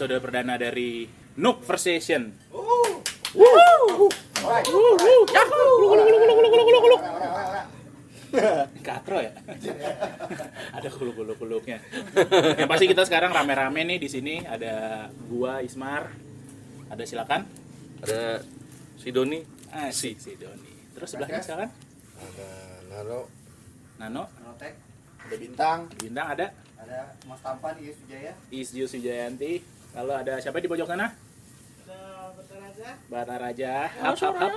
[0.00, 1.04] episode perdana dari
[1.36, 2.32] Nook Versation.
[8.80, 9.36] Katro ya?
[10.80, 11.84] ada kuluk-kuluk-kuluknya.
[12.56, 16.08] Yang pasti kita sekarang rame-rame nih di sini ada gua Ismar.
[16.88, 17.44] Ada silakan.
[18.00, 18.40] Ada
[18.96, 19.44] si Doni.
[19.68, 20.96] Ah, si si Doni.
[20.96, 21.68] Terus sebelahnya silakan.
[22.16, 22.48] ada
[22.88, 23.20] Nano
[24.00, 24.80] Nano, Notek,
[25.28, 26.56] ada Bintang bintang ada.
[26.80, 28.32] ada Mas Tampan Iis Wijaya.
[28.48, 29.79] Isju Sujayanti.
[29.94, 31.10] Lalu ada siapa di pojok sana?
[33.10, 33.90] Bata Raja.
[33.90, 34.52] Hap, hap, hap.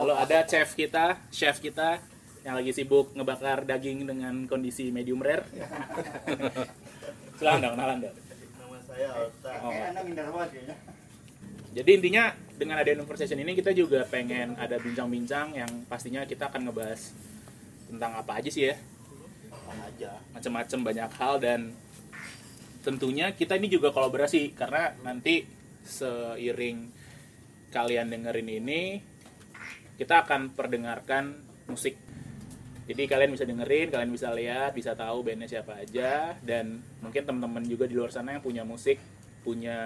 [0.00, 1.98] Lalu ada chef kita, chef kita
[2.40, 5.44] yang lagi sibuk ngebakar daging dengan kondisi medium rare.
[7.38, 8.16] Silakan dong, kenalan dong.
[8.16, 9.52] Nama saya Alta.
[9.60, 9.70] Oh.
[9.70, 10.76] Kayak Anda minder banget kayaknya.
[11.70, 12.24] Jadi intinya
[12.58, 17.14] dengan ada conversation ini kita juga pengen ada bincang-bincang yang pastinya kita akan ngebahas
[17.86, 18.76] tentang apa aja sih ya.
[19.50, 20.10] Apa aja.
[20.34, 21.60] macam-macam banyak hal dan
[22.80, 25.44] tentunya kita ini juga kolaborasi karena nanti
[25.84, 26.78] seiring
[27.70, 28.82] kalian dengerin ini
[30.00, 31.36] kita akan perdengarkan
[31.68, 31.96] musik.
[32.88, 37.62] Jadi kalian bisa dengerin kalian bisa lihat bisa tahu bandnya siapa aja dan mungkin teman-teman
[37.68, 38.98] juga di luar sana yang punya musik
[39.40, 39.78] punya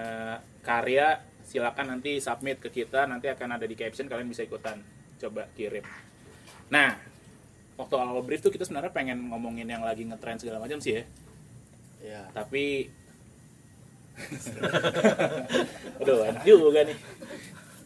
[0.65, 4.81] karya silakan nanti submit ke kita nanti akan ada di caption kalian bisa ikutan.
[5.21, 5.85] Coba kirim.
[6.73, 6.97] Nah
[7.75, 11.03] waktu awal brief tuh kita sebenarnya pengen ngomongin yang lagi ngetrend segala macam sih ya
[12.05, 12.29] Iya.
[12.29, 12.93] tapi
[15.99, 16.95] aduh juga nih.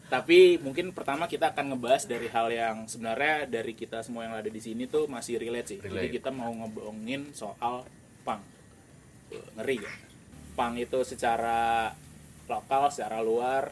[0.10, 4.46] Tapi mungkin pertama kita akan ngebahas dari hal yang sebenarnya dari kita semua yang ada
[4.46, 5.80] di sini tuh masih relate sih.
[5.82, 6.14] Jadi Relate.
[6.22, 7.86] kita mau ngomongin soal
[9.30, 9.92] Tuh, ngeri ya?
[10.58, 11.94] Punk itu secara
[12.50, 13.70] lokal secara luar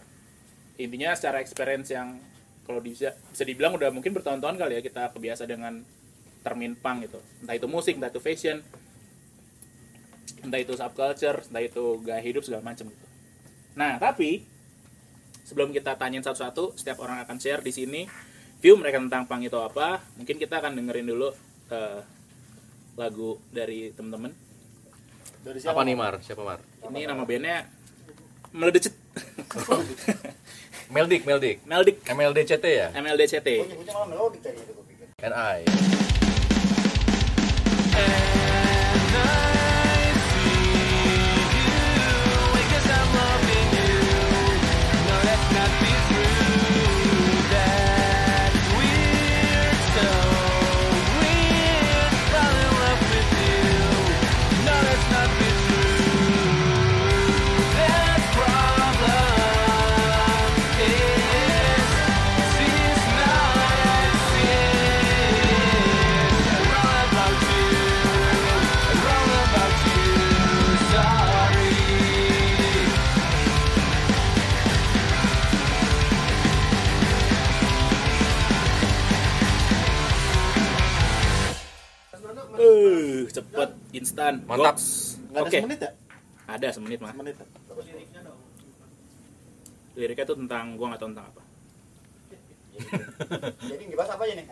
[0.78, 2.22] intinya secara experience yang
[2.62, 5.82] kalau bisa bisa dibilang udah mungkin bertahun-tahun kali ya kita kebiasa dengan
[6.46, 7.20] termin punk gitu.
[7.42, 8.62] Entah itu musik entah itu fashion
[10.44, 13.06] entah itu subculture entah itu gaya hidup segala macam gitu.
[13.78, 14.44] Nah tapi
[15.48, 18.02] sebelum kita tanyain satu-satu setiap orang akan share di sini
[18.60, 20.02] view mereka tentang punk itu apa.
[20.18, 21.30] Mungkin kita akan dengerin dulu
[21.72, 22.02] eh,
[22.98, 24.34] lagu dari temen-temen.
[25.46, 26.20] Dari Apa nih Mar?
[26.20, 26.60] Siapa Mar?
[26.92, 27.70] ini nama bandnya
[28.52, 28.96] meledecet.
[30.94, 31.60] Meldik, Meldik.
[31.68, 31.98] Meldik.
[32.08, 32.88] MLDCT ya?
[32.96, 33.48] MLDCT
[37.98, 38.37] Oh,
[83.98, 84.76] instan Mantap.
[84.76, 84.88] Goks.
[85.28, 85.58] Nggak ada Oke.
[85.58, 85.92] semenit ya?
[86.48, 87.36] ada semenit mah Semenit.
[87.36, 87.46] ya?
[89.98, 91.42] liriknya tuh tentang gua nggak tahu tentang apa
[93.66, 94.46] Jadi ngebahas apa aja nih?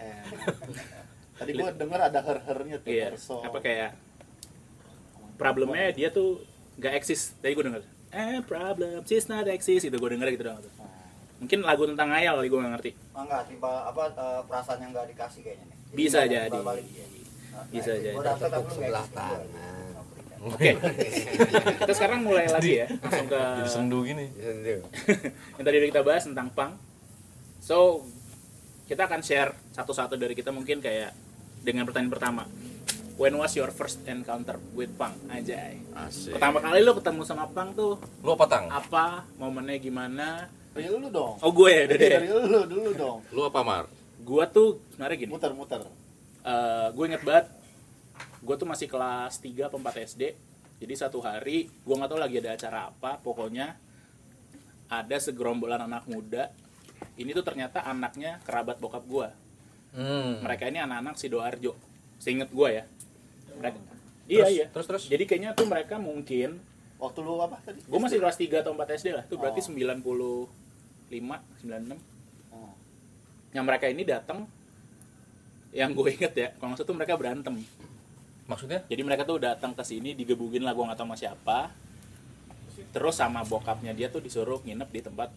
[1.36, 2.90] Tadi gue denger ada her-hernya tuh.
[2.90, 3.38] iya Herso.
[3.40, 3.92] apa kayak
[5.36, 6.42] problemnya dia tuh
[6.76, 10.60] nggak eksis tadi gua denger eh problem she's not exist itu gua denger gitu doang
[10.60, 10.90] tuh Nah,
[11.38, 14.90] mungkin lagu tentang ngayal kali gua nggak ngerti ah, enggak, tipe apa eh, perasaan yang
[14.90, 15.78] enggak dikasih kayaknya nih.
[15.86, 16.58] Jadi Bisa jadi.
[16.58, 17.06] balik ya.
[17.68, 18.16] Bisa nah, jadi.
[18.16, 18.36] Nggak
[18.70, 19.44] sebelah tangan.
[20.46, 20.70] oke
[21.80, 24.26] kita sekarang mulai lagi ya langsung ke Jadi sendu gini.
[25.58, 26.78] yang tadi udah kita bahas tentang punk
[27.58, 28.06] so
[28.86, 31.18] kita akan share satu-satu dari kita mungkin kayak
[31.60, 32.44] dengan pertanyaan pertama
[33.16, 36.38] when was your first encounter with punk aja Asik.
[36.38, 38.70] pertama kali lo ketemu sama punk tuh Lu apa tang?
[38.70, 41.42] apa momennya gimana Dari lu dong.
[41.42, 43.18] oh gue ya deh Dari lu dulu dong.
[43.32, 43.90] Lu apa Mar?
[44.20, 45.82] gue tuh sebenarnya gini Muter-muter.
[46.46, 47.50] Eh gue inget banget
[48.40, 50.24] gue tuh masih kelas 3 atau 4 SD
[50.78, 53.18] jadi satu hari gue nggak tahu lagi ada acara apa.
[53.18, 53.80] Pokoknya
[54.86, 56.52] ada segerombolan anak muda.
[57.16, 59.30] Ini tuh ternyata anaknya kerabat bokap gue
[59.96, 60.44] Hmm.
[60.44, 61.72] mereka ini anak-anak sidoarjo
[62.18, 62.84] seinget gue ya.
[63.56, 63.78] Mereka
[64.28, 65.04] iya Terus, iya terus, terus?
[65.08, 66.60] jadi kayaknya tuh mereka mungkin
[66.96, 67.80] Waktu lu apa tadi?
[67.80, 69.24] gue masih kelas 3 atau 4 SD lah.
[69.24, 69.72] Tuh berarti Oh.
[69.72, 70.52] 95
[71.08, 71.96] 96
[72.52, 72.76] Oh.
[73.52, 74.52] yang mereka ini datang
[75.76, 77.56] yang gue inget ya kalau nggak salah tuh mereka berantem
[78.46, 78.86] Maksudnya?
[78.86, 81.60] jadi mereka tuh datang ke sini digebugin lah gue nggak tahu sama siapa
[82.92, 85.30] terus sama bokapnya dia tuh disuruh nginep di tempat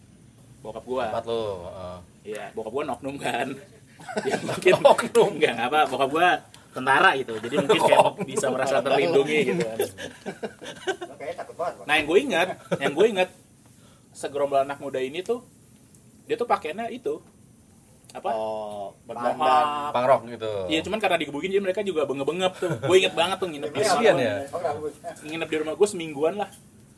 [0.59, 1.41] bokap gue Tempat lo.
[1.67, 1.97] heeh.
[2.29, 3.47] iya bokap gue noknum kan
[4.29, 5.29] ya mungkin Oknum.
[5.35, 6.29] enggak nggak apa bokap gue
[6.69, 9.79] tentara gitu jadi mungkin kayak bisa merasa terlindungi gitu kan
[11.83, 12.47] nah yang gue ingat
[12.77, 13.29] yang gue ingat
[14.13, 15.41] segerombol anak muda ini tuh
[16.29, 17.19] dia tuh pakainya itu
[18.09, 18.89] apa Oh,
[20.01, 20.51] rock gitu.
[20.65, 23.79] iya cuman karena digebukin jadi mereka juga bengep-bengep tuh gue inget banget tuh nginep di
[23.79, 24.35] rumah ya.
[25.21, 26.49] Nginep di rumah gue semingguan lah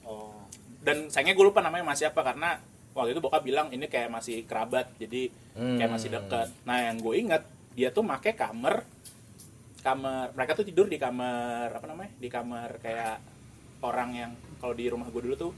[0.02, 0.48] Oh.
[0.80, 4.44] dan sayangnya gue lupa namanya masih apa karena waktu itu bokap bilang ini kayak masih
[4.44, 5.92] kerabat jadi kayak Hmm.
[5.92, 8.84] masih dekat nah yang gue ingat dia tuh make kamar
[9.80, 13.18] kamar mereka tuh tidur di kamar apa namanya di kamar kayak
[13.82, 15.52] orang yang kalau di rumah gue dulu tuh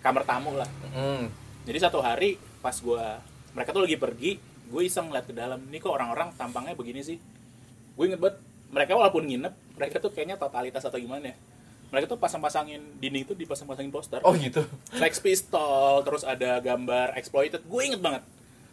[0.00, 1.30] kamar tamu lah Hmm.
[1.62, 3.04] jadi satu hari pas gue
[3.52, 4.32] mereka tuh lagi pergi
[4.74, 5.62] gue iseng lihat ke dalam.
[5.70, 7.22] Ini kok orang-orang tampangnya begini sih?
[7.94, 8.42] Gue inget banget
[8.74, 11.36] mereka walaupun nginep mereka tuh kayaknya totalitas atau gimana ya?
[11.94, 14.18] Mereka tuh pasang-pasangin dinding tuh dipasang-pasangin poster.
[14.26, 14.66] Oh gitu.
[15.00, 17.62] Sex Pistol terus ada gambar exploited.
[17.70, 18.26] Gue inget banget.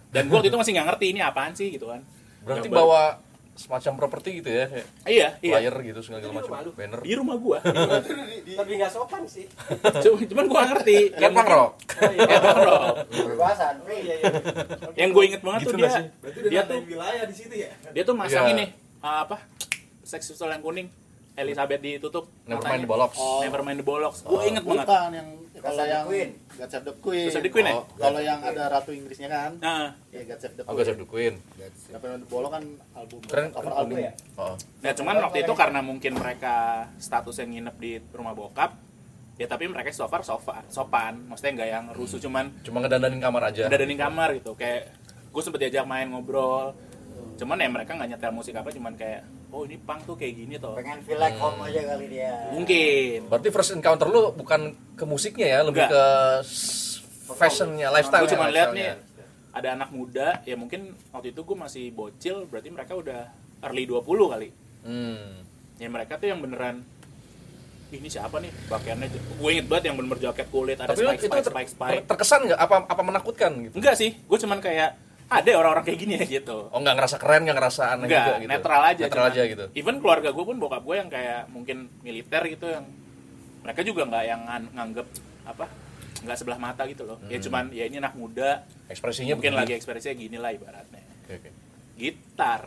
[0.10, 2.02] Dan gue waktu itu masih nggak ngerti ini apaan sih gitu kan.
[2.42, 3.04] Berarti Gambar- bawa
[3.62, 7.00] semacam properti gitu ya, kayak iya iya flyer gitu segala Itu di macam, banner.
[7.06, 7.60] di rumah gue
[8.58, 9.46] Lebih nggak sopan sih.
[10.04, 11.72] cuman, cuman gue nggak ngerti Kayak punk rock.
[11.94, 12.96] Kayak punk rock.
[13.08, 13.76] Kebebasan.
[13.86, 14.32] Iya iya.
[14.98, 16.06] yang gue inget banget Gitu tuh dia sih?
[16.50, 17.70] Dia tuh wilayah di situ ya?
[17.94, 18.54] dia tuh masang Iya.
[18.58, 18.66] ini
[19.00, 19.38] uh, apa
[20.02, 20.88] Pistol yang kuning
[21.34, 23.18] Elizabeth ditutup Nevermind the Bollocks.
[23.18, 23.40] Oh.
[23.40, 26.30] Nevermind the Bollocks gue inget banget Bukan yang God kalau the yang Queen.
[26.52, 27.24] God Save the Queen.
[27.24, 27.74] God Save the Queen ya?
[27.76, 29.52] Oh, Kalau yang ada Ratu Inggrisnya kan?
[29.58, 30.86] nah Ya God Save the Oh, Queen.
[30.86, 31.34] Save the Queen.
[31.88, 34.12] Tapi yang Bolo kan album Keren, cover album ya?
[34.36, 34.56] Oh.
[34.82, 36.56] Nah, cuman waktu itu karena mungkin mereka
[36.98, 38.74] status yang nginep di rumah bokap,
[39.38, 43.50] ya tapi mereka so far sofa, sopan, maksudnya nggak yang rusuh, cuman Cuma ngedandanin kamar
[43.50, 43.70] aja.
[43.70, 44.94] di kamar gitu, kayak
[45.30, 46.74] gue sempet diajak main ngobrol,
[47.38, 50.56] cuman ya mereka nggak nyetel musik apa, cuman kayak oh ini punk tuh kayak gini
[50.56, 52.32] tuh, Pengen feel like home aja kali dia.
[52.50, 53.28] mungkin.
[53.28, 54.62] Berarti first encounter lu bukan
[54.96, 55.92] ke musiknya ya, lebih Enggak.
[55.92, 56.06] ke
[57.32, 58.24] fashionnya, lifestyle.
[58.24, 58.96] Gue cuma lihat nih
[59.52, 63.28] ada anak muda, ya mungkin waktu itu gue masih bocil, berarti mereka udah
[63.62, 64.50] early 20 kali.
[64.82, 65.44] Hmm.
[65.76, 66.88] Ya mereka tuh yang beneran
[67.92, 71.28] ini siapa nih pakaiannya gue inget banget yang bener jaket kulit ada Tapi spike itu
[71.28, 72.60] spike ter- spike spike ter- terkesan nggak?
[72.64, 73.76] Apa apa menakutkan gitu?
[73.76, 74.96] enggak sih gue cuman kayak
[75.32, 78.36] ada orang-orang kayak gini ya gitu Oh nggak ngerasa keren, nggak ngerasa aneh enggak juga
[78.38, 78.52] gitu?
[78.52, 79.32] netral aja Netral cuman.
[79.32, 79.66] aja gitu.
[79.74, 82.84] even keluarga gue pun bokap gue yang kayak mungkin militer gitu yang
[83.62, 85.08] mereka juga nggak yang ngan- nganggep
[85.44, 85.66] apa
[86.22, 87.46] nggak sebelah mata gitu loh ya Hmm.
[87.46, 89.62] cuman ya ini anak muda Ekspresinya mungkin begini.
[89.64, 91.50] lagi ekspresinya gini lah ibaratnya Oke, oke.
[91.96, 92.62] gitar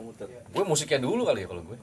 [0.00, 1.78] muter muter Gue musiknya dulu kali ya kalau gue.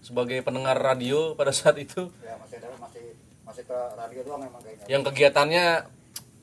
[0.00, 3.04] Sebagai pendengar radio pada saat itu, Ya masih ada masih
[3.44, 4.84] masih ke radio doang emang kayaknya.
[4.88, 5.64] yang kegiatannya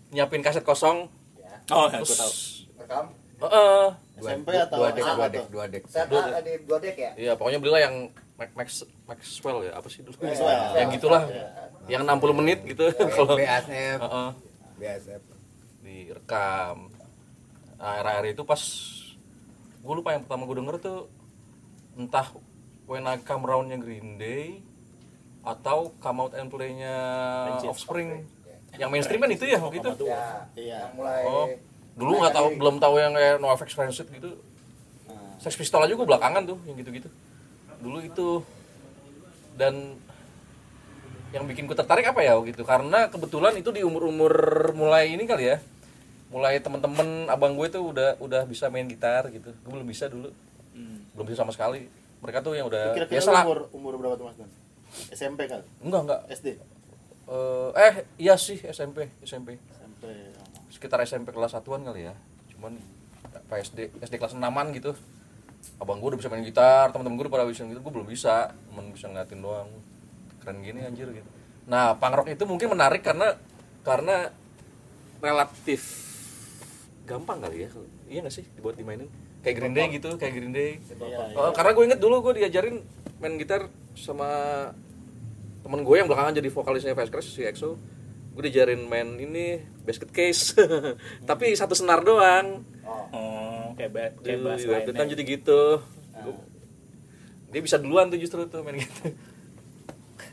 [0.10, 2.32] nyiapin kaset kosong, Ya, oh ya gue terus tahu
[2.78, 3.06] rekam.
[3.38, 3.86] Heeh.
[4.18, 5.84] Dua, SMP dua, atau dua dek, dua dek, dua dek.
[5.86, 7.12] Set A di dua dek ya?
[7.14, 7.96] Iya, pokoknya belilah yang
[8.34, 8.70] Max, Max
[9.06, 10.18] Maxwell ya, apa sih dulu?
[10.18, 10.58] Maxwell.
[10.74, 11.22] Yang gitulah.
[11.86, 12.84] Yang 60 menit gitu
[13.14, 14.30] kalau BASF, Heeh.
[14.76, 15.22] BASF.
[15.82, 16.78] direkam.
[17.78, 18.58] Nah, era-era itu pas
[19.78, 21.00] gue lupa yang pertama gue denger tuh
[21.96, 22.28] entah
[22.88, 24.64] When I Come Round-nya Green Day
[25.44, 26.96] atau Come Out and Play-nya
[27.66, 28.24] Offspring.
[28.76, 29.90] Yang mainstream kan itu ya waktu itu.
[30.06, 30.78] Ya, Iya.
[30.86, 31.48] yang mulai Oh,
[31.96, 34.38] dulu nggak tahu belum tahu yang kayak No FX Rancid gitu.
[35.40, 37.10] Sex Pistol aja gue belakangan tuh yang gitu-gitu.
[37.80, 38.44] Dulu itu
[39.58, 39.98] dan
[41.36, 44.32] yang bikin gue tertarik apa ya gitu karena kebetulan itu di umur-umur
[44.72, 45.58] mulai ini kali ya
[46.28, 49.56] mulai temen-temen abang gue tuh udah udah bisa main gitar gitu.
[49.64, 50.32] Gue belum bisa dulu.
[51.16, 51.88] Belum bisa sama sekali.
[52.22, 54.50] Mereka tuh yang udah Kira-kira biasa umur umur berapa tuh Mas Don?
[55.14, 55.62] SMP kan?
[55.84, 56.22] enggak enggak.
[56.34, 56.48] SD?
[57.28, 60.04] Eh, eh iya sih SMP SMP SMP.
[60.08, 60.72] oh.
[60.72, 62.16] sekitar SMP kelas satuan kali ya.
[62.56, 62.76] Cuman
[63.32, 64.44] apa SD SD kelas 6
[64.78, 64.92] gitu.
[65.82, 67.80] Abang gue udah bisa main gitar teman-teman gue udah pada bisa gitu.
[67.80, 69.70] Gue belum bisa cuman bisa ngeliatin doang.
[70.44, 71.30] Keren gini anjir gitu.
[71.68, 73.36] Nah punk rock itu mungkin menarik karena
[73.84, 74.32] karena
[75.20, 76.07] relatif
[77.08, 77.70] gampang kali ya.
[78.06, 79.08] Iya gak sih dibuat dimainin?
[79.40, 80.72] Kayak Green Day gitu kayak Green Day.
[80.84, 82.84] Iya, Oh, karena gue inget dulu gue diajarin
[83.18, 84.28] main gitar sama
[85.64, 87.80] temen gue yang belakangan jadi vokalisnya Fast Crash si EXO.
[88.36, 90.52] Gue diajarin main ini basket case.
[91.30, 92.62] Tapi satu senar doang.
[93.16, 95.08] Oh, kayak ba kayak bass lainnya.
[95.16, 95.62] jadi gitu.
[97.48, 99.16] Dia bisa duluan tuh justru tuh main gitu.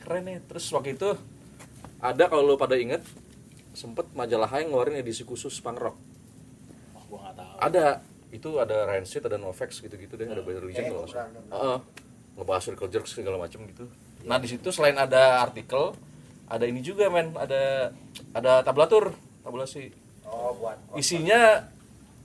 [0.02, 0.38] Keren ya.
[0.42, 1.14] Terus waktu itu
[2.02, 3.00] ada kalau lu pada inget
[3.72, 5.96] sempet majalah yang ngeluarin edisi khusus punk rock
[6.94, 7.43] Oh, gua nggak tahu.
[7.58, 8.00] Ada.
[8.34, 11.14] Itu ada Rancid ada Novex gitu-gitu deh ada Bad Religion Kayak kalau nggak
[11.54, 11.80] salah.
[12.34, 13.86] ngebahas circle jerk segala macam gitu.
[14.26, 15.94] Nah di situ selain ada artikel
[16.50, 17.30] ada ini juga men.
[17.30, 17.94] Ada
[18.34, 19.14] ada tablatur
[19.46, 19.94] tabulasi
[20.26, 21.62] Oh, buat isinya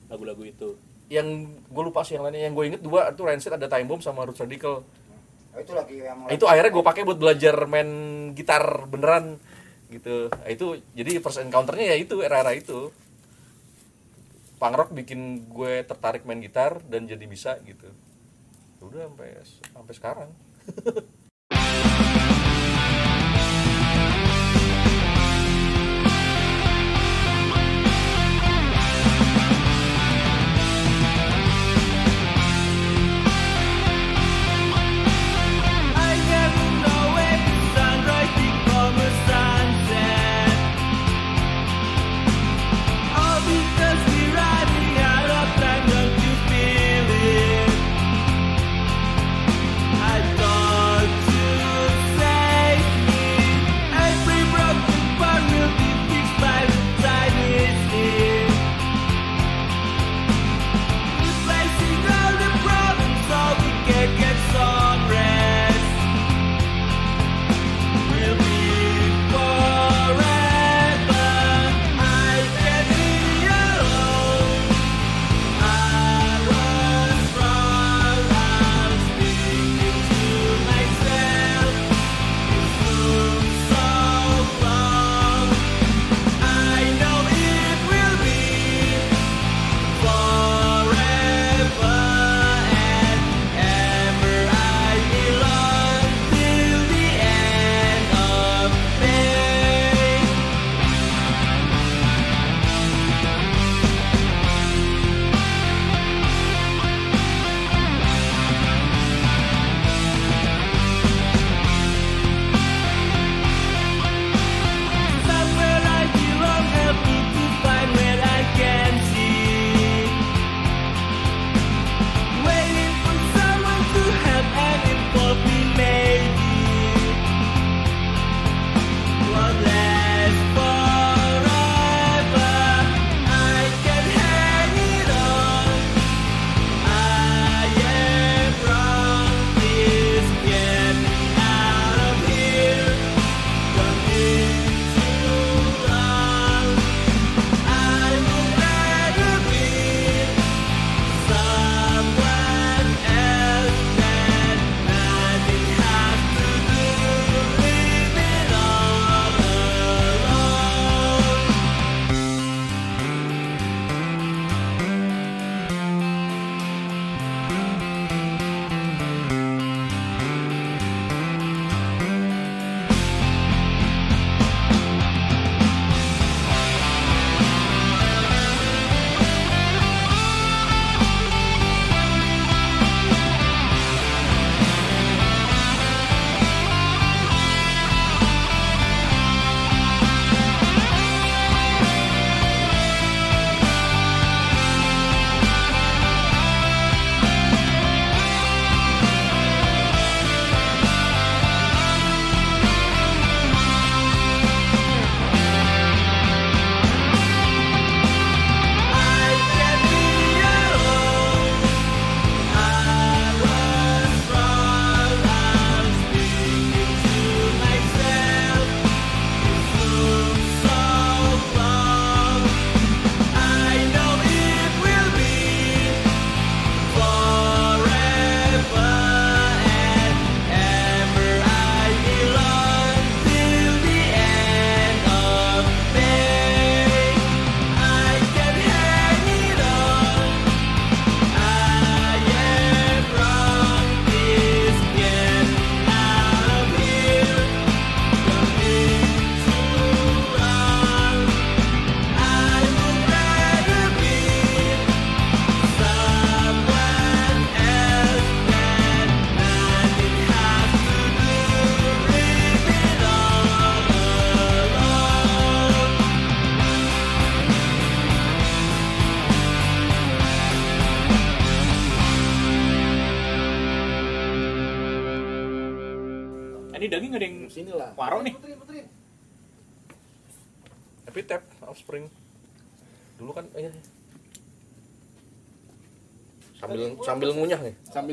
[0.09, 0.73] Lagu-lagu itu.
[1.13, 2.49] yang gue lupa sih yang lainnya.
[2.49, 4.81] Yang gue inget dua itu Rancid ada Time Bomb sama Roots Radical.
[5.53, 7.89] Oh, itu lagi yang Nah, itu akhirnya gue pakai buat belajar main
[8.33, 9.37] gitar beneran
[9.93, 10.33] gitu.
[10.33, 12.89] Nah, itu jadi first encounternya ya itu era-era itu
[14.59, 17.89] punk rock bikin gue tertarik main gitar dan jadi bisa gitu.
[18.79, 19.29] Ya udah sampai
[19.73, 20.29] sampai sekarang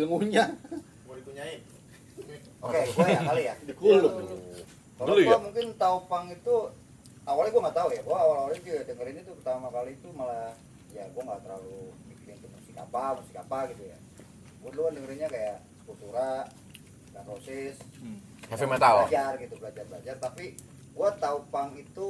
[0.05, 0.49] ngunyah.
[0.53, 1.47] Sambil ngunyah.
[2.61, 3.55] Oke, gue ya kali ya.
[3.65, 4.13] Dikuluk.
[4.97, 5.39] Kalau gua ya?
[5.41, 6.55] mungkin tahu pang itu
[7.29, 8.01] awalnya gua nggak tahu ya.
[8.05, 10.57] Gua awal-awalnya juga dengerin itu pertama kali itu malah
[10.93, 13.99] ya gua nggak terlalu mikirin itu musik apa, musik apa gitu ya.
[14.65, 16.49] Gua dulu dengerinnya kayak Kultura,
[17.13, 17.77] Guns Roses,
[18.49, 19.05] Heavy metal.
[19.05, 20.15] belajar gitu, belajar-belajar.
[20.17, 20.57] Tapi
[20.97, 22.09] gua tahu pang itu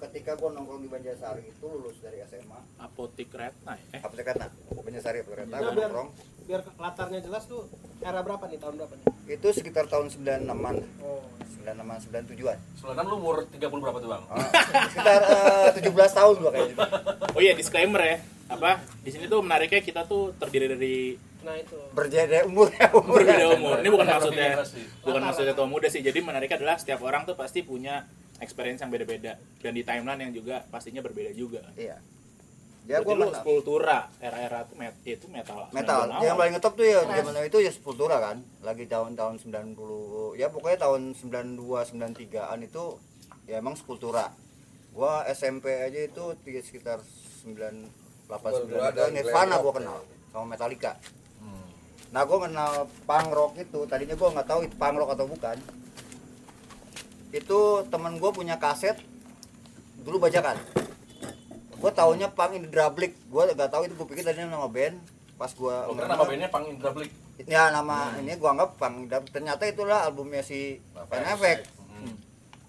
[0.00, 2.60] ketika gua nongkrong di Banjarsari itu lulus dari SMA.
[2.78, 3.86] Apotik Retna ya.
[3.94, 4.46] Eh, sih kata?
[4.74, 5.46] Banjarsari apa kata?
[5.46, 6.08] Nah, Gua biar, nongkrong.
[6.44, 7.64] biar latarnya jelas tuh
[7.98, 9.06] era berapa nih tahun berapa nih?
[9.30, 11.24] Itu sekitar tahun 96-an, Oh,
[11.58, 12.58] 96-an, 97-an.
[12.76, 14.22] Sebenarnya lu umur 30 berapa tuh, Bang?
[14.28, 14.44] Ah,
[14.86, 15.20] sekitar
[15.72, 16.80] eh, 17 tahun gua kayak gitu.
[17.30, 18.16] Oh iya disclaimer ya.
[18.46, 18.76] Apa?
[19.00, 20.96] Di sini tuh menariknya kita tuh terdiri dari
[21.40, 21.76] nah itu.
[21.92, 23.20] Berbeda umur ya, umur.
[23.20, 23.76] berbeda umur.
[23.78, 24.80] Ini bukan maksudnya Generasi.
[25.00, 26.00] bukan maksudnya tua muda sih.
[26.00, 28.04] Jadi menariknya adalah setiap orang tuh pasti punya
[28.44, 31.64] experience yang beda-beda dan di timeline yang juga pastinya berbeda juga.
[31.74, 31.96] Iya.
[32.84, 33.32] Ya gua lu.
[33.32, 35.72] Sepultura era-era met, itu metal.
[35.72, 36.40] metal 90-an yang awal.
[36.44, 41.16] paling ngetop tuh ya zaman itu ya Sepultura kan lagi tahun-tahun 90 ya pokoknya tahun
[41.16, 41.64] 92
[41.96, 42.84] 93an itu
[43.48, 44.28] ya emang Sepultura
[44.92, 50.16] gua SMP aja itu sekitar 9 8 Sepultura 9 dan Nirvana gua kenal ya.
[50.28, 50.92] sama Metallica
[52.12, 52.72] nah gua kenal
[53.08, 55.56] punk rock itu tadinya gua nggak tahu itu punk rock atau bukan
[57.34, 58.94] itu temen gua punya kaset
[60.06, 60.54] dulu bajakan.
[61.82, 64.96] Gua taunya punk in the Drablik gua nggak tahu itu gua pikir tadinya nama band.
[65.34, 67.10] Pas gua Oh, karena nama bandnya Pang Indra Blik.
[67.50, 70.78] ya nama ini gua anggap dan ternyata itulah albumnya si
[71.10, 71.66] Pen Effect.
[71.90, 72.14] Hmm.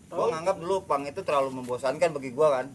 [0.10, 2.65] gua nganggap dulu punk itu terlalu membosankan bagi gua kan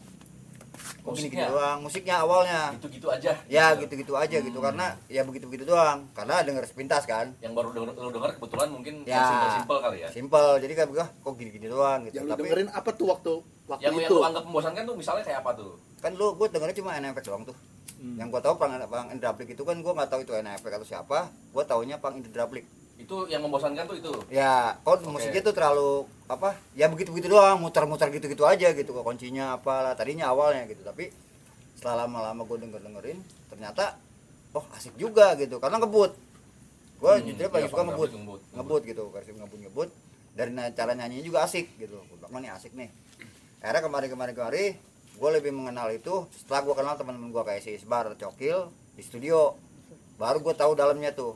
[1.00, 3.32] Kok gini-gini Musiknya doang musiknya awalnya gitu-gitu aja.
[3.46, 7.88] ya gitu-gitu aja gitu karena ya begitu-begitu doang karena denger sepintas kan Yang baru denger,
[7.96, 9.14] lu denger kebetulan mungkin Ya.
[9.14, 10.08] yang simpel-simpel kali ya.
[10.10, 13.32] simple jadi kan gua kok gini-gini doang gitu Yang lu tapi dengerin apa tuh waktu
[13.66, 14.14] waktu Yang yang itu?
[14.14, 15.72] lu anggap membosankan tuh misalnya kayak apa tuh?
[15.98, 17.56] kan lu gua dengernya cuma NFX doang tuh
[17.96, 18.16] Hmm.
[18.16, 21.18] yang gua tahu pang pang Indrablik itu kan gua nggak tahu itu NFX atau siapa
[21.52, 22.64] gua taunya pang Indrablik
[23.00, 24.12] Itu yang membosankan tuh itu.
[24.28, 25.08] ya kok Oke.
[25.08, 25.90] musiknya tuh terlalu
[26.26, 30.80] apa ya begitu begitu doang muter-muter gitu-gitu aja gitu kok kuncinya apalah tadinya awalnya gitu
[30.80, 31.08] tapi
[31.74, 33.96] setelah lama-lama gue denger dengerin ternyata
[34.50, 36.12] oh asik juga gitu karena ngebut.
[36.96, 38.40] Gue Hmm, jujur paling iya, suka Bang ngebut David ngebut.
[38.52, 39.88] ngebut gitu versi ngebut ngebut.
[40.30, 41.96] Dari na- cara nyanyinya juga asik gitu.
[41.98, 42.92] Gue bilang nih asik nih.
[43.58, 44.70] Akhirnya kemarin kemarin kemarin
[45.10, 49.56] gue lebih mengenal itu setelah gue kenal teman-teman gue kayak si Isbar Cokil di studio.
[50.14, 51.32] Baru gue tahu dalamnya tuh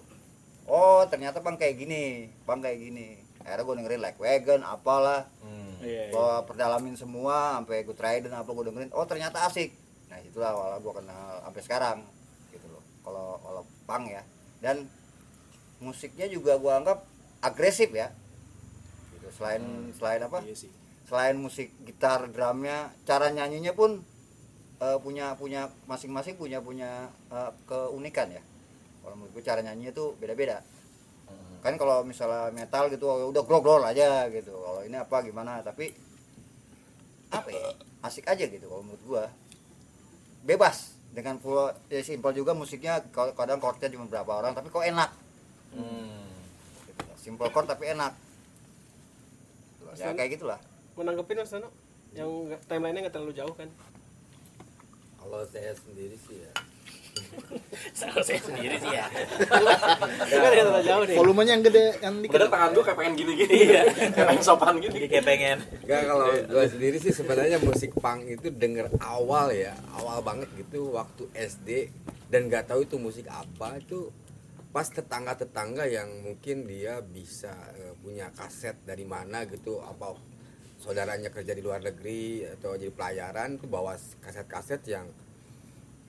[0.68, 3.08] oh ternyata bang kayak gini bang kayak gini.
[3.44, 5.28] Akhirnya gue dengerin like wagon apalah.
[5.44, 5.76] Hmm.
[5.84, 6.12] Iya, iya.
[6.16, 8.90] gue perdalamin semua sampai gue Ridden apa gue dengerin.
[8.96, 9.76] Oh ternyata asik.
[10.08, 11.98] Nah itulah awal gue kenal sampai sekarang
[12.48, 12.80] gitu loh.
[13.04, 14.24] Kalau kalau pang ya.
[14.64, 14.88] Dan
[15.84, 17.04] musiknya juga gue anggap
[17.44, 18.08] agresif ya.
[19.12, 20.40] Gitu selain selain apa?
[20.40, 20.72] Iya sih.
[21.04, 24.00] selain musik gitar drumnya cara nyanyinya pun
[24.80, 28.40] eh, punya punya masing-masing punya punya eh, keunikan ya
[29.04, 30.64] kalau menurut gue cara nyanyinya tuh beda-beda
[31.24, 31.56] Hmm.
[31.64, 35.96] kan kalau misalnya metal gitu oh, udah grog aja gitu kalau ini apa gimana tapi
[37.32, 37.72] apa ya
[38.04, 39.24] asik aja gitu kalau menurut gua
[40.44, 45.10] bebas dengan full ya simpel juga musiknya kadang chordnya cuma berapa orang tapi kok enak
[45.72, 46.28] Hmm.
[47.16, 48.12] simple chord tapi enak
[49.96, 50.60] ya Mas kayak gitulah
[50.94, 51.72] Menanggepin Mas Nano
[52.14, 52.30] yang
[52.70, 53.66] timelinenya nggak terlalu jauh kan?
[55.18, 56.52] Kalau saya sendiri sih ya.
[57.98, 59.06] Salah saya sendiri sih ya.
[59.46, 61.16] Kan nggak terlalu jauh nih.
[61.18, 62.34] Volumenya yang gede yang dikit.
[62.38, 63.54] Bener tangan gua kayak pengen gini-gini.
[63.70, 63.82] Iya.
[64.14, 64.94] kayak pengen sopan gini.
[64.98, 65.58] Jadi kayak pengen.
[65.84, 70.94] Enggak kalau gue sendiri sih sebenarnya musik punk itu denger awal ya, awal banget gitu
[70.94, 71.68] waktu SD
[72.30, 74.10] dan nggak tahu itu musik apa itu
[74.74, 80.18] pas tetangga-tetangga yang mungkin dia bisa eh, punya kaset dari mana gitu apa
[80.82, 85.06] saudaranya kerja di luar negeri atau jadi pelayaran itu bawa kaset-kaset yang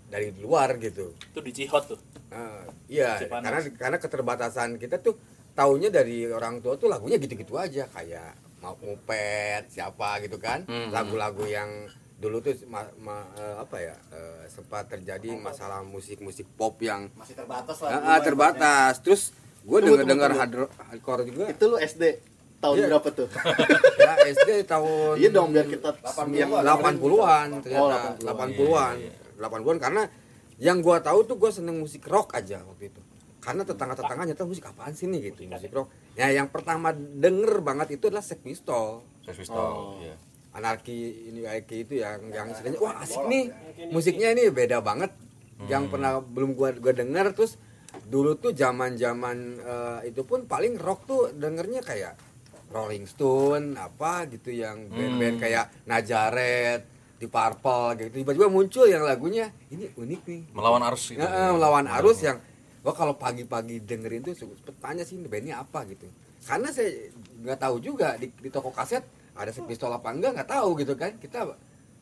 [0.06, 1.12] dari luar gitu.
[1.14, 2.00] Itu di Cihot tuh.
[2.28, 3.44] Ah, iya, Cipanas.
[3.44, 5.16] karena karena keterbatasan kita tuh
[5.52, 10.90] taunya dari orang tua tuh lagunya gitu-gitu aja kayak mau mupet siapa gitu kan, Hmm.
[10.90, 16.80] lagu-lagu yang dulu tuh ma- ma- eh, apa ya eh, sempat terjadi masalah musik-musik pop
[16.80, 18.94] yang masih terbatas ah, lah ah, terbatas.
[19.00, 19.30] Terus
[19.62, 21.46] gue Tunggu, denger dengar tunggu, hardcore juga.
[21.48, 22.04] Itu lu SD
[22.58, 22.88] tahun Iya.
[22.90, 23.28] berapa tuh?
[24.02, 26.28] ya SD tahun Iya dong biar kita 80-an.
[26.34, 28.50] yang 80-an Oh, ternyata 80-an.
[28.50, 28.96] 80-an
[29.38, 30.04] 80-an karena
[30.56, 33.02] yang gua tahu tuh gua seneng musik rock aja waktu itu.
[33.44, 35.92] Karena tetangga-tetangganya tuh musik apaan sih nih gitu musik rock.
[36.18, 39.06] Ya yang pertama denger banget itu adalah Sex Pistol.
[39.22, 39.60] Sex Pistol.
[39.60, 40.00] Oh.
[40.02, 40.16] Iya.
[40.56, 43.52] anarki ini anarki itu yang yang istilahnya wah asik nih
[43.92, 45.12] musiknya ini beda banget.
[45.68, 47.60] Yang pernah belum gua gua denger terus
[48.08, 49.60] dulu tuh zaman zaman
[50.08, 52.16] itu pun paling rock tuh dengernya kayak
[52.72, 56.95] Rolling Stone apa gitu yang band-band kayak Najaret
[57.26, 58.10] di Purple gitu.
[58.22, 60.42] Tiba-tiba muncul yang lagunya ini unik nih.
[60.54, 61.26] Melawan arus gitu.
[61.26, 62.38] Nah, melawan arus yang
[62.86, 64.38] wah kalau pagi-pagi dengerin tuh
[64.78, 65.82] tanya sih ini bandnya apa?
[65.90, 66.06] gitu.
[66.46, 67.10] Karena saya
[67.42, 69.02] nggak tahu juga di, di toko kaset
[69.34, 71.18] ada pistol apa enggak nggak tahu gitu kan.
[71.18, 71.50] Kita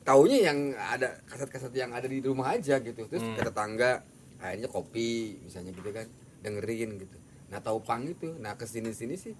[0.04, 3.08] taunya yang ada kaset-kaset yang ada di rumah aja gitu.
[3.08, 3.40] Terus Hmm.
[3.40, 4.04] ke tetangga
[4.44, 6.04] akhirnya kopi misalnya gitu kan
[6.44, 7.18] dengerin gitu.
[7.48, 8.36] Nah tahu pang itu.
[8.44, 9.32] Nah ke sini sini sih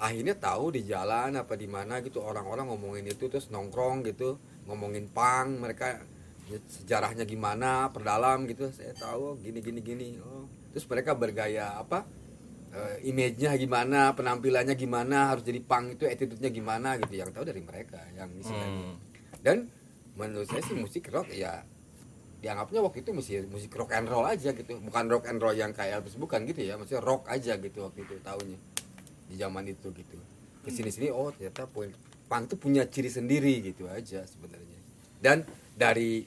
[0.00, 5.10] akhirnya tahu di jalan apa di mana gitu orang-orang ngomongin itu terus nongkrong gitu ngomongin
[5.10, 5.98] pang mereka
[6.46, 8.70] ya, sejarahnya gimana perdalam gitu.
[8.70, 10.08] Saya tahu oh, gini gini gini.
[10.22, 10.46] Oh.
[10.70, 12.06] Terus mereka bergaya apa?
[12.70, 17.18] Eh, image-nya gimana penampilannya gimana harus jadi pang itu attitude-nya gimana gitu.
[17.18, 18.96] Yang tahu dari mereka yang istilahnya Hmm.
[19.42, 19.58] dan
[20.14, 21.66] menurut saya sih musik rock ya
[22.38, 24.78] dianggapnya waktu itu musik musik rock and roll aja gitu.
[24.86, 26.78] Bukan rock and roll yang kayak Elvis bukan gitu ya.
[26.78, 28.58] Maksudnya rock aja gitu waktu itu tahunnya.
[29.26, 30.16] Di zaman itu gitu.
[30.62, 31.90] Ke sini sini oh ternyata poin
[32.30, 34.78] punk itu punya ciri sendiri gitu aja sebenarnya.
[35.18, 35.42] Dan
[35.74, 36.22] dari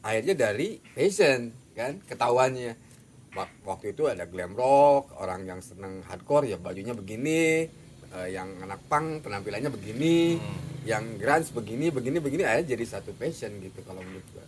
[0.00, 2.86] akhirnya dari fashion kan ketahuannya.
[3.28, 7.68] Wak- waktu itu ada glam rock orang yang seneng hardcore ya bajunya begini
[8.08, 10.40] eh, yang anak punk penampilannya begini
[10.88, 14.47] yang grunge begini begini begini akhirnya jadi satu fashion gitu kalau menurut gua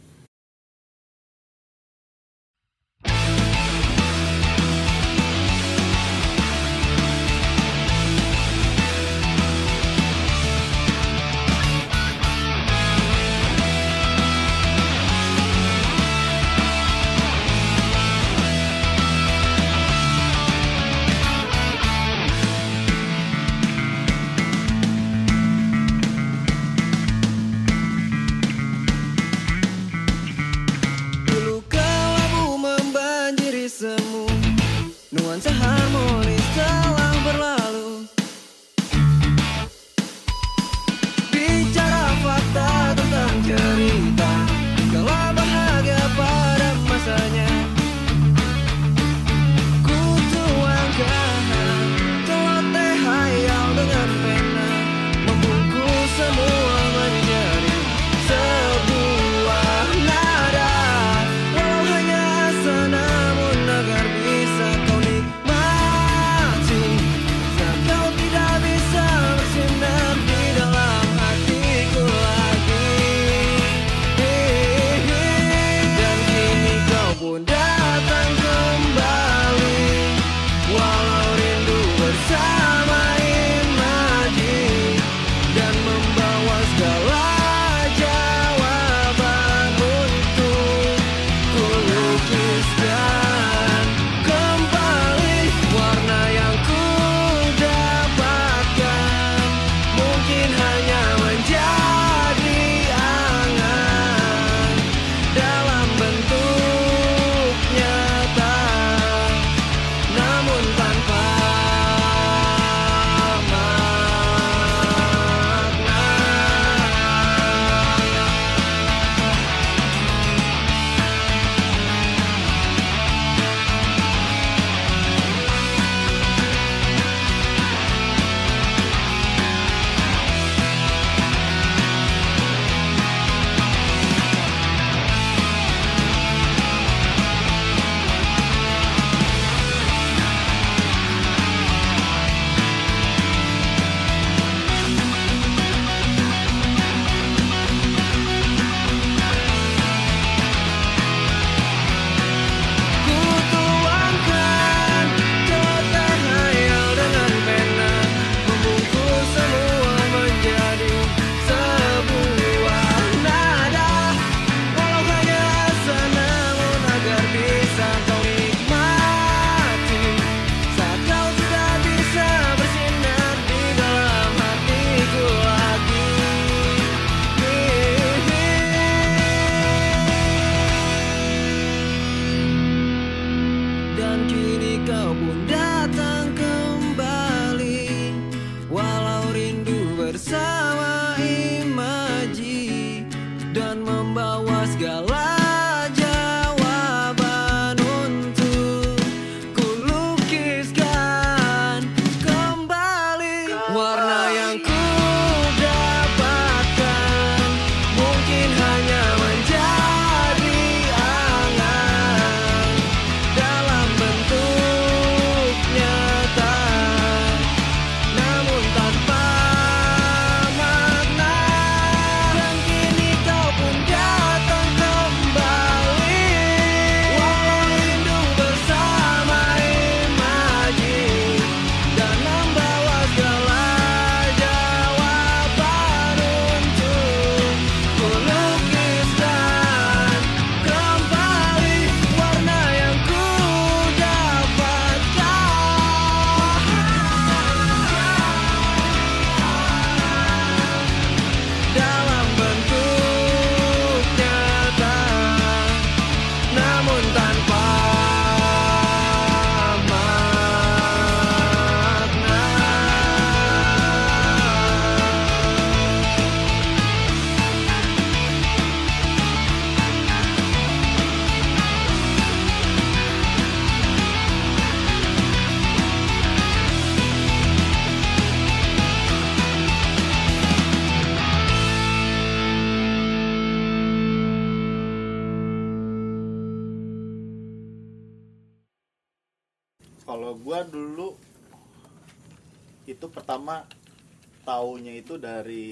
[294.61, 295.68] taunya itu dari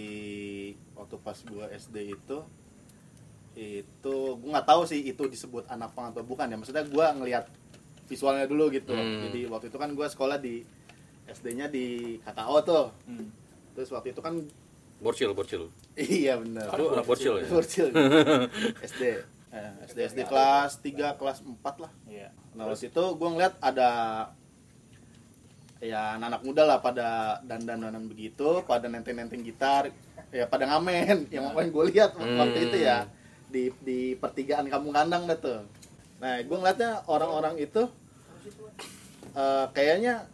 [0.94, 2.40] waktu pas gua SD itu
[3.52, 7.44] itu gua nggak tahu sih itu disebut anak pang atau bukan ya maksudnya gua ngelihat
[8.06, 9.28] visualnya dulu gitu Hmm.
[9.28, 10.64] jadi waktu itu kan gua sekolah di
[11.28, 11.84] SD-nya di
[12.18, 13.28] KKO tuh Hmm.
[13.74, 14.40] terus waktu itu kan
[14.98, 15.68] Borcil, borcil.
[15.94, 17.46] iya bener Itu anak borcil ya?
[17.46, 17.86] Borcil.
[18.88, 19.02] SD
[19.52, 22.34] eh, SD SD kelas 3 kelas 4 lah Iya.
[22.56, 23.90] Nah waktu itu gue ngeliat ada
[25.78, 27.08] ya anak-anak muda lah pada
[27.42, 29.90] dandan-dandan begitu, pada nenteng-nenteng gitar,
[30.30, 31.26] ya pada ngamen.
[31.34, 32.66] Yang ngamen gue lihat waktu Hmm.
[32.70, 33.06] itu ya
[33.48, 35.60] di di pertigaan kampung kandang dah tuh.
[36.18, 37.86] Nah gue ngeliatnya orang-orang itu
[39.32, 40.26] eh, kayaknya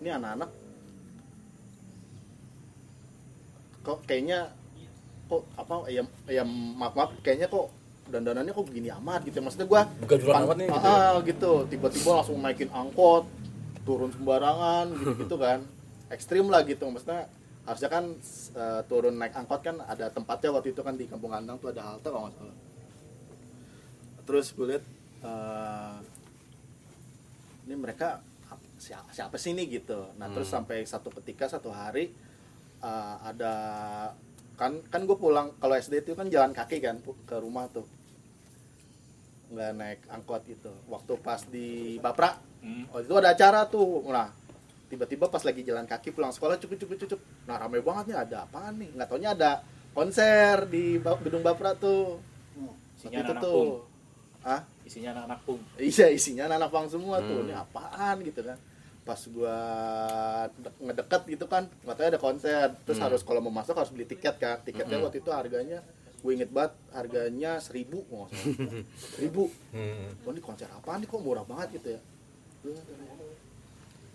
[0.00, 0.50] ini anak-anak
[3.82, 4.50] kok kayaknya
[5.26, 7.70] kok apa ya ya maaf maaf kayaknya kok
[8.06, 12.10] dandanannya kok begini amat gitu maksudnya gua Gajulan pan- amat nih, gitu ah, gitu tiba-tiba
[12.18, 13.24] langsung naikin angkot
[13.86, 15.62] turun sembarangan gitu gitu kan.
[16.08, 16.84] Ekstrim lah gitu.
[16.84, 17.30] Maksudnya
[17.62, 18.04] harusnya kan
[18.52, 21.82] eh, turun naik angkot kan ada tempatnya waktu itu kan di kampung kandang tuh ada
[21.84, 22.56] halte kalau nggak salah.
[24.22, 24.84] Terus gue lihat
[25.22, 25.96] eh,
[27.64, 30.10] ini mereka ap- siapa, siapa sih ini gitu.
[30.14, 30.62] Nah terus Hmm.
[30.62, 32.10] sampai satu ketika satu hari
[32.78, 33.54] eh, ada
[34.56, 37.86] kan kan gue pulang kalau SD itu kan jalan kaki kan ke rumah tuh.
[39.46, 40.70] Nggak naik angkot gitu.
[40.86, 41.68] Waktu pas di
[41.98, 42.34] Bapra
[42.66, 42.82] Hmm.
[42.90, 44.02] oh itu ada acara tuh.
[44.04, 44.34] Nah
[44.86, 47.20] tiba-tiba pas lagi jalan kaki pulang sekolah cukup cukup cukup.
[47.44, 48.90] Nah ramai banget nih ada apaan nih?
[48.90, 49.50] Nggak taunya ada
[49.92, 52.18] konser di gedung Bapra tuh.
[52.96, 53.54] Isinya Waktu itu anak-anak tuh.
[53.54, 53.70] pung.
[54.44, 55.60] ah Isinya anak-anak pung.
[55.76, 57.36] iya isinya anak pang semua tuh.
[57.36, 57.44] Hmm.
[57.44, 58.58] ini apaan gitu kan?
[59.02, 59.58] Pas gua
[60.52, 62.66] de- ngedeket gitu kan katanya ada konser.
[62.82, 63.06] Terus Hmm.
[63.06, 64.58] harus kalau mau masuk harus beli tiket kan.
[64.60, 65.06] Tiketnya Hmm.
[65.06, 65.80] waktu itu harganya
[66.16, 68.30] gue inget banget harganya seribu nggak
[69.14, 69.46] seribu.
[69.70, 70.10] Hmm.
[70.20, 71.06] Wah, ini konser apaan nih?
[71.06, 72.00] Kok murah banget gitu ya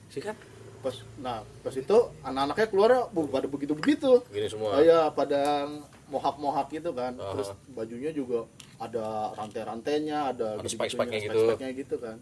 [0.10, 0.38] Sikat.
[0.82, 4.74] pas nah pas itu anak-anaknya keluar bu, pada begitu begitu Gini semua.
[4.74, 5.70] oh iya pada
[6.08, 7.32] mohak-mohak gitu kan Aha.
[7.32, 11.38] terus bajunya juga ada rantai-rantainya ada Ada spike-spike-nya gitu.
[11.38, 12.18] spike-spike-nya gitu kan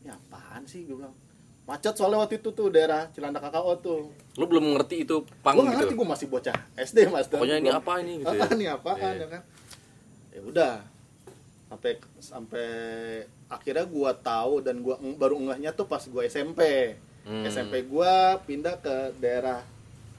[0.00, 1.10] ini apaan sih gue bilang
[1.66, 4.00] macet soalnya waktu itu tuh daerah Cilandak KKO tuh
[4.32, 5.98] Lu belum ngerti itu pang gue nggak ngerti gitu.
[5.98, 8.46] gue masih bocah SD mas Pokoknya ini apa ini gitu ya?
[8.46, 9.18] Ini apaan Iya.
[9.18, 9.42] ya kan
[10.30, 10.72] ya udah
[11.76, 12.68] sampai sampai
[13.46, 16.60] akhirnya gua tahu dan gua eng- baru ngehnya tuh pas gua SMP
[17.22, 17.42] Hmm.
[17.44, 19.58] SMP gua pindah ke daerah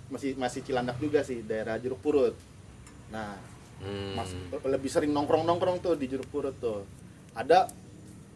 [0.08, 2.38] masih masih Cilandak juga sih daerah Jeruk Purut
[3.10, 3.36] nah
[3.78, 4.13] Hmm.
[4.13, 4.34] mas
[4.65, 6.84] lebih sering nongkrong nongkrong tuh di Jeruk Purut tuh
[7.32, 7.70] ada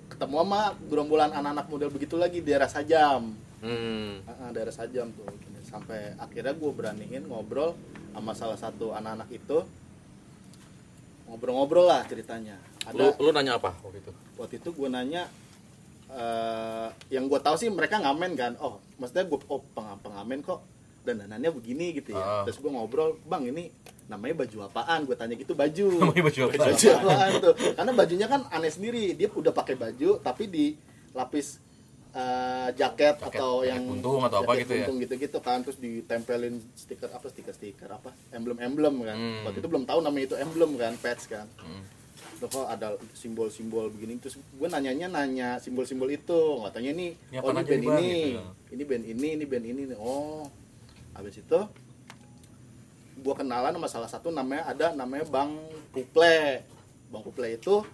[0.07, 4.25] ketemu sama gerombolan anak-anak model begitu lagi di daerah Sajam Hmm.
[4.25, 5.27] Ah, ah, daerah Sajam tuh
[5.61, 7.77] sampai akhirnya gue beraniin ngobrol
[8.09, 9.61] sama salah satu anak-anak itu
[11.31, 12.59] ngobrol-ngobrol lah ceritanya
[12.91, 14.11] Lu, ada lu nanya apa waktu itu?
[14.35, 15.23] waktu itu gue nanya
[16.09, 20.59] eh, yang gue tahu sih mereka ngamen kan oh maksudnya gue oh peng- pengamen kok
[21.01, 22.43] dan danannya begini gitu ya Ah.
[22.43, 23.71] terus gue ngobrol bang ini
[24.05, 26.61] namanya baju apaan gue tanya gitu baju Namanya baju apaan?
[26.67, 30.65] baju apaan tuh karena bajunya kan aneh sendiri dia udah pakai baju tapi di
[31.11, 31.57] lapis
[32.11, 34.83] eh, jaket, Jaket- atau jaket yang buntung atau apa gitu ya?
[34.83, 39.43] buntung gitu-gitu kan terus ditempelin stiker apa stiker stiker apa emblem emblem kan Hmm.
[39.43, 41.83] waktu itu belum tahu namanya itu emblem kan patch kan Hmm.
[42.41, 47.61] Kok ada simbol-simbol begini terus gue nanyanya nanya simbol-simbol itu katanya ini Ini oh apaan
[47.61, 48.41] ini band ini Gitu.
[48.71, 49.97] ini band ini ini band ini nih.
[49.97, 50.49] oh
[51.13, 51.59] habis itu
[53.15, 55.53] gue kenalan sama salah satu namanya ada namanya Bang
[55.91, 56.65] Puple
[57.07, 57.85] Bang Puple itu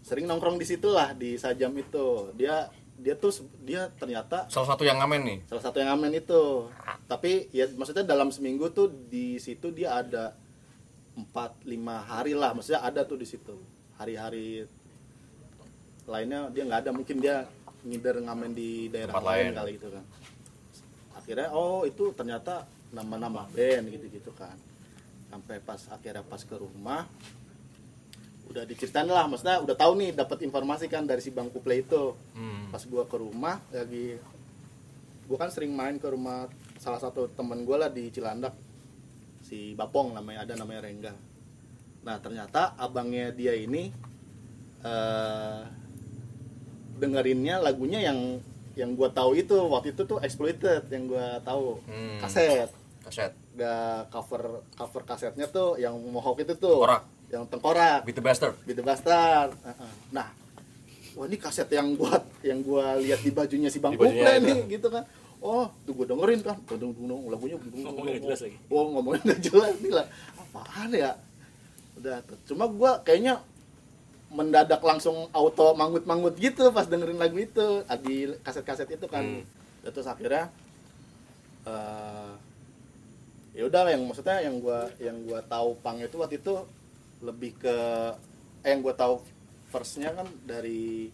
[0.00, 3.30] sering nongkrong di situ lah di Sajam itu dia dia tuh
[3.62, 5.38] dia ternyata Salah satu yang ngamen nih.
[5.46, 6.66] salah satu yang ngamen itu.
[7.06, 10.34] Tapi ya maksudnya dalam seminggu tuh di situ dia ada
[11.14, 12.52] empat lima hari lah.
[12.52, 13.54] Maksudnya ada tuh di situ.
[13.96, 14.66] Hari-hari
[16.06, 16.90] lainnya dia nggak ada.
[16.90, 17.46] Mungkin dia
[17.82, 19.54] ngider ngamen di daerah Tempat lain lain.
[19.54, 20.04] kali gitu kan.
[21.14, 24.56] Akhirnya oh itu ternyata nama-nama band gitu-gitu kan.
[25.28, 27.04] Sampai pas akhirnya pas ke rumah
[28.48, 32.16] udah diceritain lah maksudnya udah tahu nih dapat informasi kan dari si bang Kuple itu
[32.32, 32.68] Hmm.
[32.68, 34.16] pas gua ke rumah lagi
[35.24, 38.56] gua kan sering main ke rumah salah satu temen gua lah di Cilandak
[39.40, 41.12] si Bapong namanya ada namanya Rengga
[42.00, 43.92] nah ternyata abangnya dia ini
[44.80, 45.60] eh
[46.96, 48.42] dengerinnya lagunya yang
[48.74, 52.18] yang gua tahu itu waktu itu tuh exploited yang gua tahu Hmm.
[52.18, 53.32] kaset Kaset.
[53.54, 57.02] gak cover cover kasetnya tuh yang mohawk itu tuh Tengkorak.
[57.28, 58.54] Yang tengkorak Beat the Bastard.
[58.64, 59.52] Beat the Bastard.
[60.08, 60.32] Nah,
[61.12, 64.88] wah ini kaset yang buat yang gua lihat di bajunya si Bang Kuple nih gitu
[64.88, 65.04] kan.
[65.38, 66.56] Oh, tuh gua dengerin kan.
[66.66, 68.58] Dung dung dung lagunya dung dung Ngomongnya jelas lagi.
[68.72, 70.06] Oh, ngomongnya nggak jelas nih lah.
[70.40, 71.12] Apaan ya?
[72.00, 72.16] Udah.
[72.48, 73.44] Cuma gua kayaknya
[74.28, 79.88] mendadak langsung auto manggut-manggut gitu pas dengerin lagu itu di kaset-kaset itu kan Hmm.
[79.88, 80.52] terus akhirnya
[81.64, 82.32] eh
[83.56, 86.60] ya udah yang maksudnya yang gua yang gua tahu pang itu waktu itu
[87.20, 87.76] lebih ke
[88.62, 89.22] eh yang gua tahu
[89.68, 91.10] firstnya kan dari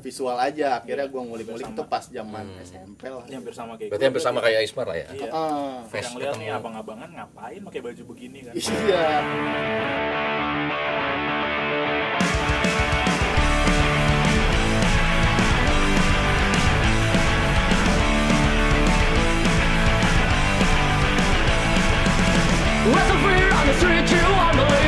[0.00, 0.82] visual aja.
[0.82, 3.24] Akhirnya gua ngulik-ngulik itu pas zaman SMP lah.
[3.24, 5.06] Ini hampir sama kayak Berarti hampir sama kayak Ismar lah ya.
[5.14, 5.30] Iya.
[5.30, 6.58] Ah, Face yang lihat nih ketemu.
[6.60, 8.52] abang-abangan ngapain pakai baju begini kan?
[8.56, 9.06] Iya.
[22.86, 24.83] Wrestle free on the street, you won't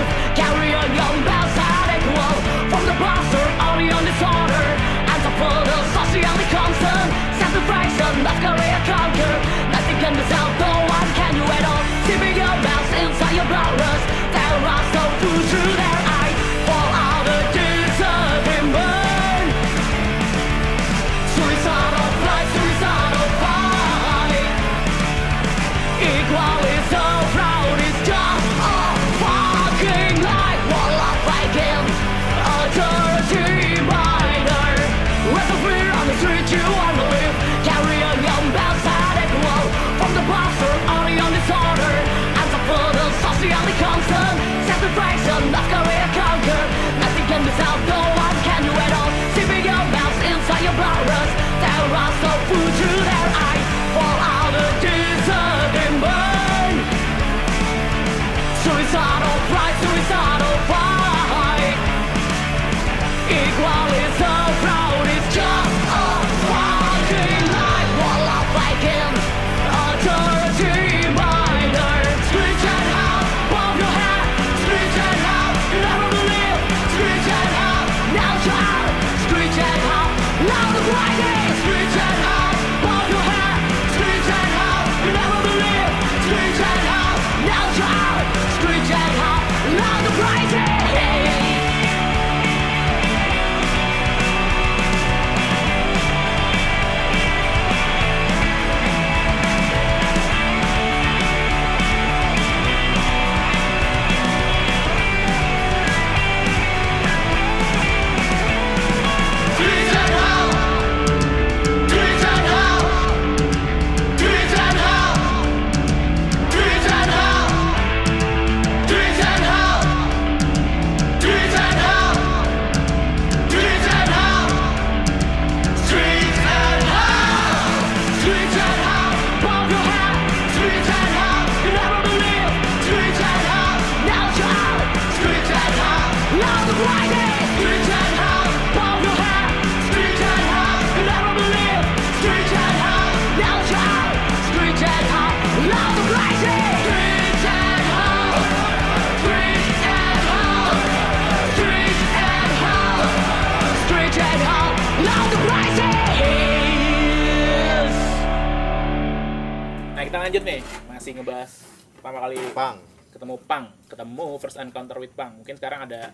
[160.26, 160.58] lanjut nih
[160.90, 161.50] masih ngebahas
[161.94, 162.82] pertama kali pang.
[163.14, 165.38] ketemu pang ketemu first encounter with pang.
[165.38, 166.10] Mungkin sekarang ada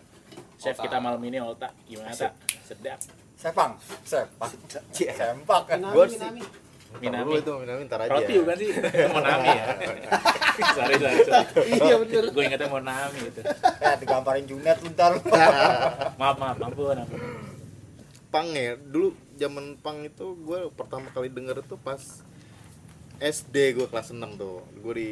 [0.61, 0.85] chef Ota.
[0.85, 3.01] kita malam ini Olta gimana tak sedap.
[3.41, 3.73] Sepang,
[4.05, 4.53] sepak,
[4.93, 5.63] sempak.
[5.65, 5.81] Kan.
[5.97, 7.25] Gua sih Minami.
[7.25, 8.13] Dulu itu Minami ntar aja.
[8.13, 8.69] Roti bukan sih?
[9.17, 9.65] Monami ya.
[10.77, 11.73] Sorry sorry, sorry.
[11.81, 12.25] iya bener.
[12.37, 13.41] Gue ingetnya Monami gitu
[13.81, 15.17] Ya digamparin Junet lu ntar.
[16.21, 16.61] maaf maaf.
[16.61, 17.21] Ampun ampun.
[18.29, 22.21] Pang ya dulu zaman pang itu gue pertama kali denger tuh pas
[23.23, 24.67] SD gue kelas 6 tuh.
[24.83, 25.11] Gue di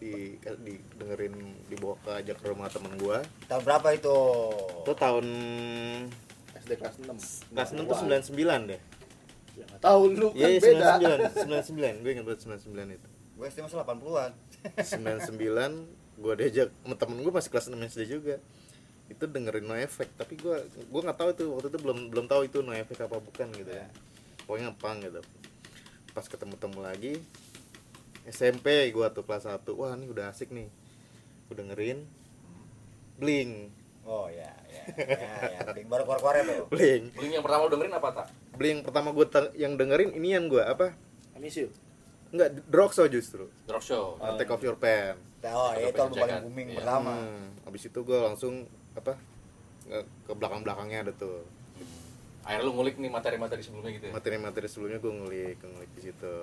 [0.00, 1.36] di, di dengerin
[1.68, 4.16] dibawa ke ajak ke rumah temen gue Tahun berapa itu?
[4.80, 5.26] itu tahun
[6.56, 7.96] SD kelas 6 kelas 6 tuh
[8.32, 8.80] 99 deh.
[9.76, 10.96] Tahu lu kan iya iya, beda
[11.44, 13.08] 99 99 gue ingat banget 99 itu.
[13.36, 14.32] Gue SD masih 80-an.
[14.80, 18.36] 99 gue diajak sama temen gue masih kelas 6 SD juga.
[19.12, 21.44] Itu dengerin no effect tapi gue gue nggak tahu itu.
[21.52, 23.84] Waktu itu belum belum tahu itu no effect apa bukan gitu ya.
[24.48, 25.20] Pokoknya pang gitu.
[26.16, 27.20] Pas ketemu temu lagi
[28.30, 30.70] SMP gue tuh kelas 1 wah ini udah asik nih
[31.46, 32.06] gue dengerin
[33.16, 34.82] bling Oh ya, ya.
[34.96, 35.60] Ya, ya.
[35.70, 36.64] Bing baru keluar-keluar tuh.
[36.68, 38.26] bling Bling yang pertama lu dengerin apa tak?
[38.52, 40.96] bling pertama gue yang dengerin inian gue apa
[41.32, 41.68] I miss you
[42.30, 44.14] Enggak, Droxo justru Drop show.
[44.16, 46.76] uh, Take Off Your Pen Oh, Ada itu album paling booming Iya.
[46.78, 47.12] pertama.
[47.16, 48.54] Hmm, habis itu gue langsung
[48.92, 49.16] apa
[50.22, 51.42] ke belakang belakangnya ada tuh
[52.40, 54.12] Akhirnya lu ngulik nih materi-materi sebelumnya gitu ya.
[54.12, 56.34] materi-materi sebelumnya gue ngulik ngulik di situ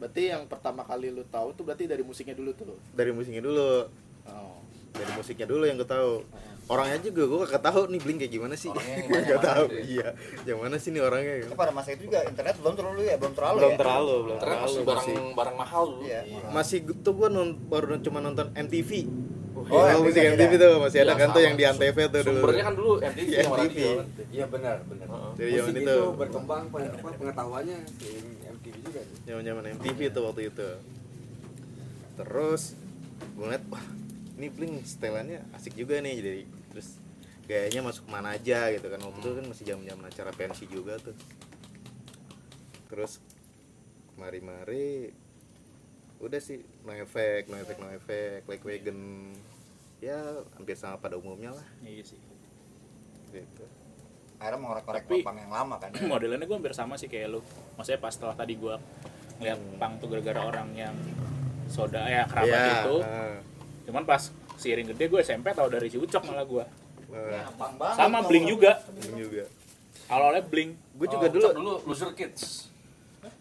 [0.00, 3.84] berarti yang pertama kali lu tahu tuh berarti dari musiknya dulu tuh dari musiknya dulu.
[4.24, 4.56] Oh.
[4.90, 6.24] dari musiknya dulu yang gue tahu.
[6.70, 8.70] Orangnya juga gue gak tahu nih Blink kayak gimana sih?
[8.70, 9.64] Orangnya yang gue gak tahu.
[9.66, 9.82] tuh ya?
[9.86, 10.08] iya
[10.46, 11.34] yang mana sih nih orangnya?
[11.46, 13.78] Itu pada masa itu juga internet belum terlalu ya belum terlalu belum ya.
[13.78, 14.70] terlalu belum Ternyata terlalu.
[14.70, 15.34] Masih barang masih.
[15.36, 16.02] barang mahal dulu.
[16.06, 16.20] Iya.
[16.50, 17.28] Masih tuh gue
[17.68, 18.90] baru cuma nonton MTV
[19.60, 20.30] Oh, oh, MTV musik ada.
[20.34, 22.40] MTV tuh masih ada Iya, kan tuh yang di Antv tuh dulu.
[22.40, 24.06] Sumbernya kan dulu MTV Iya, radio kan.
[24.30, 25.06] Iya benar, benar.
[25.36, 26.62] Dari Musik zaman itu, berkembang
[27.20, 27.78] pengetahuannya
[28.70, 29.00] MTV juga.
[29.02, 29.16] tuh.
[29.26, 30.68] zaman zaman MTV tuh waktu itu.
[32.16, 32.62] Terus
[33.36, 33.84] gue ngeliat wah
[34.38, 36.42] ini Blink setelannya asik juga nih jadi
[36.72, 36.96] terus
[37.44, 39.00] gayanya masuk mana aja gitu kan.
[39.02, 41.16] Waktu itu kan masih zaman zaman acara pensi juga tuh.
[42.86, 43.18] Terus
[44.14, 45.10] mari-mari
[46.20, 49.32] udah sih no effect no effect no effect like wagon.
[50.00, 50.16] Ya
[50.56, 51.66] hampir sama pada umumnya lah.
[51.82, 52.20] Iya sih.
[53.34, 53.79] Gitu
[54.40, 57.40] akhirnya mengorek-korek Tapi- pang yang lama kan modelannya gue hampir sama sih kayak lu.
[57.76, 58.74] Maksudnya pas setelah tadi gue
[59.36, 60.96] ngeliat pang tuh gara-gara orang yang
[61.66, 62.96] soda ya kerabat Iya, itu.
[63.00, 63.36] Ah,
[63.84, 64.22] cuman pas
[64.56, 66.64] seiring gede gue SMP tau dari si Ucok malah gue
[67.54, 68.80] Pang banget sama Blink juga.
[68.88, 69.44] Blink juga.
[70.06, 70.70] Awalnya Blink.
[70.94, 71.48] Gue juga Oh, dulu.
[71.52, 72.70] Dulu loser kids.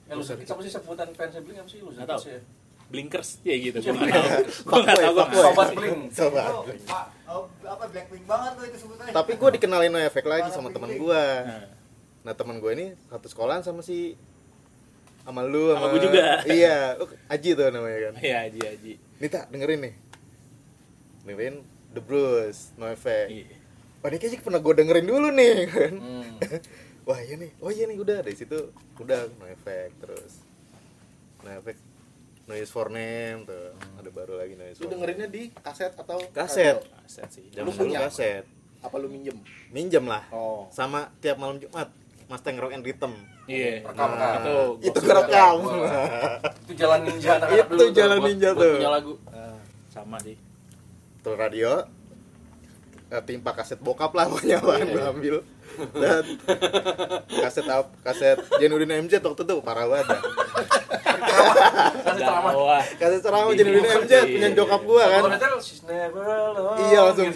[0.06, 1.80] Eh loser kids apa sih sebutan fansnya Blink apa sih?
[1.80, 2.40] Loser kids ya
[2.90, 3.78] Blinkers ya gitu.
[3.80, 4.42] Gue nggak tahu.
[4.66, 5.44] Gue nggak tahu gue nggak tahu.
[5.46, 5.96] sobat Blink
[7.30, 9.14] oh, apa Blackpink banget tuh itu sebutannya.
[9.14, 11.66] Tapi gue dikenalin no effect lagi sama teman gue Nah,
[12.26, 14.18] nah teman gue ini satu sekolahan sama si
[15.22, 16.26] sama lu Sama gua juga.
[16.50, 16.98] iya
[17.30, 18.14] Aji tuh namanya kan?
[18.18, 18.94] Iya Aji Aji.
[19.22, 19.94] Nita dengerin nih.
[21.22, 21.56] Dengerin
[21.94, 23.30] The Bruce No Effect.
[23.30, 23.58] Iya.
[24.00, 25.94] wah ini kayaknya pernah gue dengerin dulu nih kan?
[25.94, 26.30] Hmm.
[27.06, 27.52] wah iya nih.
[27.62, 30.34] Oh iya nih udah dari situ udah No Effect terus.
[31.46, 31.82] No Effect
[32.50, 33.70] Noise for Name tuh.
[33.96, 34.94] Ada baru lagi Noise Lu for Name.
[34.98, 36.82] dengerinnya di kaset atau kaset.
[37.00, 37.46] aset sih.
[37.52, 38.00] Zaman Lu punya?
[38.04, 38.44] kaset.
[38.80, 39.38] Apa lu minjem?
[39.70, 40.24] minjem lah.
[40.30, 40.66] Oh.
[40.70, 41.92] sama tiap malam Jumat
[42.26, 43.14] Mustang Rock and Rhythm.
[43.46, 43.82] Iya.
[43.84, 45.56] Rekam, Nah, itu itu kerekam.
[46.64, 48.74] itu jalan ninja Itu dulu tuh, jalan buat- ninja buat tuh.
[48.76, 49.14] punya lagu.
[49.88, 50.36] Sama sih.
[51.20, 51.72] Tuh radio.
[53.10, 55.36] Eh, timpa kaset bokap lah pokoknya apaan gue ambil
[55.96, 56.24] dan
[57.30, 60.22] kaset apa kaset Jenudin MZ waktu itu parah banget dah.
[62.00, 62.54] kasih ceramah.
[62.98, 65.24] Kaset ceramah Jenudin MZ York, punya jokap gua kan?
[65.30, 66.78] Alone.
[66.90, 67.30] iya langsung.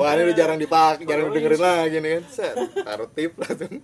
[0.00, 2.24] Wah ini udah jarang dipakai jarang dengerin lagi nih kan?
[2.30, 2.54] Set
[2.84, 3.82] taruh tip langsung.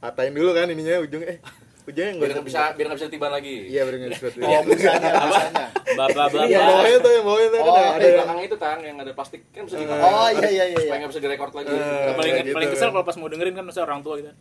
[0.00, 1.36] Patahin dulu kan ininya ujungnya.
[1.36, 3.56] Eh ujungnya biar nggak nggak bisa biar nggak bisa tiban lagi.
[3.68, 5.66] Iya biar nggak bisa Oh, busanya, busanya.
[5.94, 8.96] bapak bapak yang bawahnya tuh yang bawahnya tuh kan Oh, ada belakang itu tang yang
[8.96, 10.74] ada plastik kan bisa tiban Oh, iya iya iya.
[10.74, 10.98] supaya iya.
[10.98, 11.68] nggak bisa direkord lagi.
[11.68, 12.54] Eh, Yang paling gitu.
[12.54, 14.32] paling kesel kalau pas mau dengerin kan masa orang tua gitu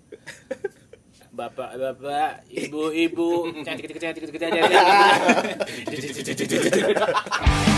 [1.34, 3.30] bapak bapak ibu ibu.
[3.66, 4.62] Cantik cantik cantik cantik cantik
[6.94, 7.72] Hangus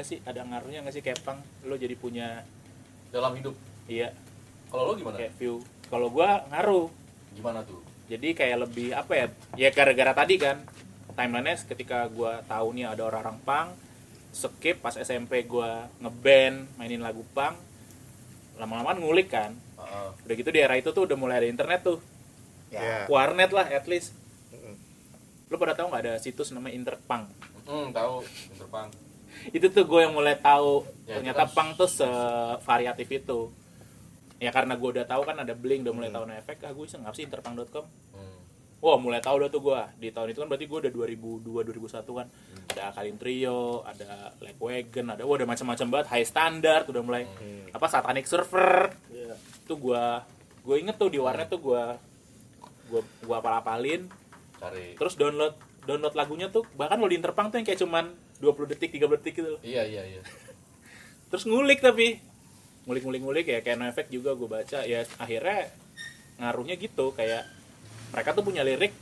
[0.00, 0.18] pada ngaruh gak sih?
[0.24, 1.02] Ada ngaruhnya gak sih?
[1.04, 1.38] Kayak pang
[1.68, 2.28] lu jadi punya
[3.12, 3.54] dalam hidup?
[3.84, 4.16] Iya.
[4.70, 5.16] Kalau lo gimana?
[5.20, 5.60] Kayak view.
[5.90, 6.88] Kalau gua ngaruh.
[7.36, 7.82] Gimana tuh?
[8.08, 9.26] Jadi kayak lebih apa ya?
[9.58, 10.62] Ya gara-gara tadi kan
[11.14, 13.68] timelinenya ketika gua tahu nih ada orang-orang pang
[14.30, 17.58] skip pas SMP gua ngeband mainin lagu pang
[18.56, 19.52] lama-lama ngulik kan.
[19.80, 20.08] Heeh.
[20.22, 21.98] udah gitu di era itu tuh udah mulai ada internet tuh.
[22.70, 22.78] Ya.
[22.78, 22.98] Ya.
[23.10, 24.14] warnet lah at least.
[25.50, 27.26] Lu pada tahu nggak ada situs namanya interpang
[27.70, 28.14] hmm tahu.
[28.50, 28.88] Interpang
[29.48, 30.84] itu tuh gue yang mulai tahu.
[31.04, 33.48] Ya, ternyata kan- pang tuh sevariatif itu.
[34.36, 36.16] Ya karena gue udah tahu kan ada bling udah mulai Hmm.
[36.16, 38.38] tahu no efek ah gue iseng apa sih interpang.com hmm.
[38.80, 42.00] Wah mulai tahu dah tuh gue di tahun itu kan berarti gue udah 2002 2001
[42.14, 42.26] kan.
[42.70, 46.06] Ada Kalin Trio ada Like Wagon ada wah udah macam-macam banget.
[46.08, 47.68] High Standard udah mulai Hmm.
[47.68, 49.36] apa Satanic Server Iya.
[49.66, 50.04] tuh gue
[50.60, 51.82] gue inget tuh di warnet tuh gue
[52.88, 54.08] gue gue apal-apalin.
[54.56, 54.96] Cari.
[54.96, 58.90] Terus download download lagunya tuh bahkan lo di Interpang tuh yang kayak cuman 20 detik
[58.96, 59.60] 3 detik gitu loh.
[59.60, 60.22] Iya iya iya.
[61.28, 62.18] Terus ngulik tapi
[62.88, 64.82] ngulik ngulik ngulik ya kayak no effect juga gue baca.
[64.88, 65.68] Ya akhirnya
[66.40, 67.44] ngaruhnya gitu kayak
[68.10, 68.96] mereka tuh punya lirik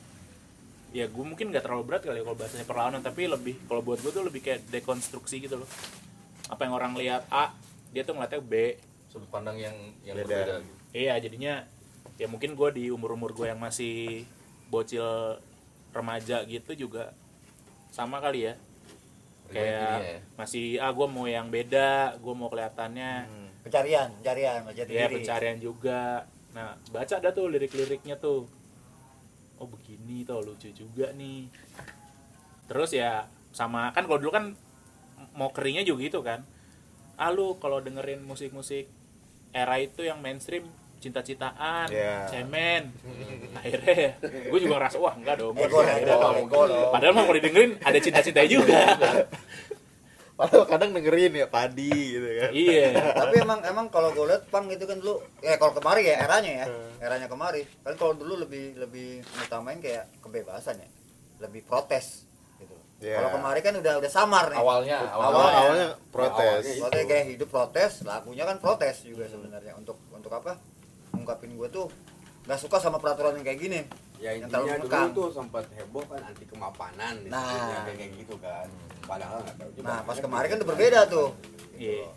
[0.90, 4.00] ya gue mungkin nggak terlalu berat kali ya kalau bahasanya perlawanan tapi lebih kalau buat
[4.00, 5.68] gue tuh lebih kayak dekonstruksi gitu loh.
[6.50, 7.54] Apa yang orang lihat A
[7.94, 8.54] dia tuh ngeliatnya B.
[9.08, 10.28] Sudut pandang yang yang Beda.
[10.28, 10.72] berbeda gitu.
[10.92, 11.64] iya jadinya
[12.20, 14.26] ya mungkin gue di umur umur gue yang masih
[14.68, 15.38] bocil
[15.96, 17.16] remaja gitu juga
[17.88, 18.54] sama kali ya
[19.48, 20.18] kayak ya.
[20.36, 23.12] masih ah gue mau yang beda gue mau kelihatannya.
[23.26, 23.48] Hmm.
[23.64, 25.14] pencarian pencarian jati ya diri.
[25.20, 26.24] pencarian juga.
[26.52, 28.48] Nah baca dah tuh lirik-liriknya tuh.
[29.58, 31.48] Oh begini tuh lucu juga nih.
[32.68, 34.54] Terus ya sama kan kalau dulu kan
[35.34, 36.44] mau keringnya juga gitu kan.
[37.18, 38.86] Ah lu kalau dengerin musik-musik
[39.50, 40.68] era itu yang mainstream
[40.98, 42.26] cinta-cintaan Ya.
[42.26, 42.90] cemen.
[43.58, 48.42] Akhirnya gue juga ngerasa wah enggak dong ego ego ego padahal mau didengerin ada cinta-cinta
[48.44, 48.78] juga.
[50.38, 52.50] Padahal kadang dengerin ya padi gitu kan.
[52.54, 52.94] iya.
[52.94, 56.62] Tapi emang emang kalau gue lihat pang itu kan dulu ya kalau kemari ya eranya
[56.62, 56.66] ya
[57.02, 57.66] eranya kemari.
[57.82, 60.86] Kan kalau dulu lebih lebih utamain kayak kebebasan ya
[61.42, 62.22] lebih protes
[62.54, 62.70] gitu.
[63.02, 63.18] Ya.
[63.18, 64.62] kalau kemari kan udah udah samar nih.
[64.62, 66.38] Awalnya Awal awalnya awalnya protes.
[66.70, 69.74] awalnya protes kayak hidup protes lagunya kan protes juga sebenarnya.
[69.74, 70.54] Untuk untuk apa
[71.28, 71.86] ungkapin gue tuh
[72.42, 73.80] nggak suka sama peraturan yang kayak gini
[74.16, 75.08] ya Yang intinya terlalu dulu mengekang.
[75.12, 77.84] tuh sempat heboh kan anti kemapanan Nah.
[77.84, 78.66] kayak kayak gitu kan
[79.04, 81.28] padahal nggak tahu juga nah pas kemarin kan udah berbeda tuh
[81.76, 82.08] Iya.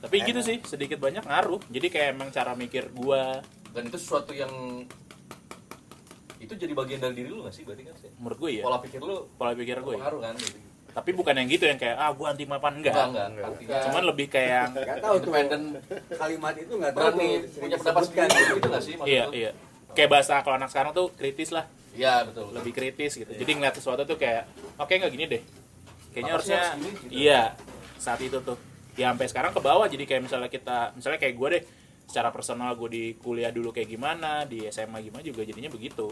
[0.00, 1.60] Tapi gitu sih, sedikit banyak ngaruh.
[1.66, 4.84] Jadi kayak emang cara mikir gua, dan itu sesuatu yang
[6.38, 8.78] itu jadi bagian dari diri lu gak sih berarti kan sih menurut gue ya, pola
[8.78, 9.94] pikir lu pola pikir gue.
[9.94, 10.56] pengaruh kan gitu.
[10.94, 12.94] Tapi bukan yang gitu yang kayak ah gua anti mapan enggak.
[12.94, 15.62] enggak enggak artinya Cuman lebih kayak nggak tahu tuh independen
[16.14, 19.50] kalimat itu nggak tahu berani punya pendapat sendiri gitu gak sih maksud iya iya.
[19.94, 23.30] Kayak bahasa kalau anak sekarang tuh kritis lah, iya betul lebih kritis gitu.
[23.30, 25.42] Jadi ngeliat sesuatu tuh kayak oke nggak gini deh.
[26.10, 27.12] Kayaknya Harusnya harusnya harus gini, gitu.
[27.14, 27.40] iya
[27.98, 28.58] saat itu tuh.
[28.98, 31.62] Ya sampai sekarang ke bawah jadi kayak misalnya kita misalnya kayak gue deh
[32.10, 36.10] secara personal gue di kuliah dulu kayak gimana, di SMA gimana juga jadinya begitu.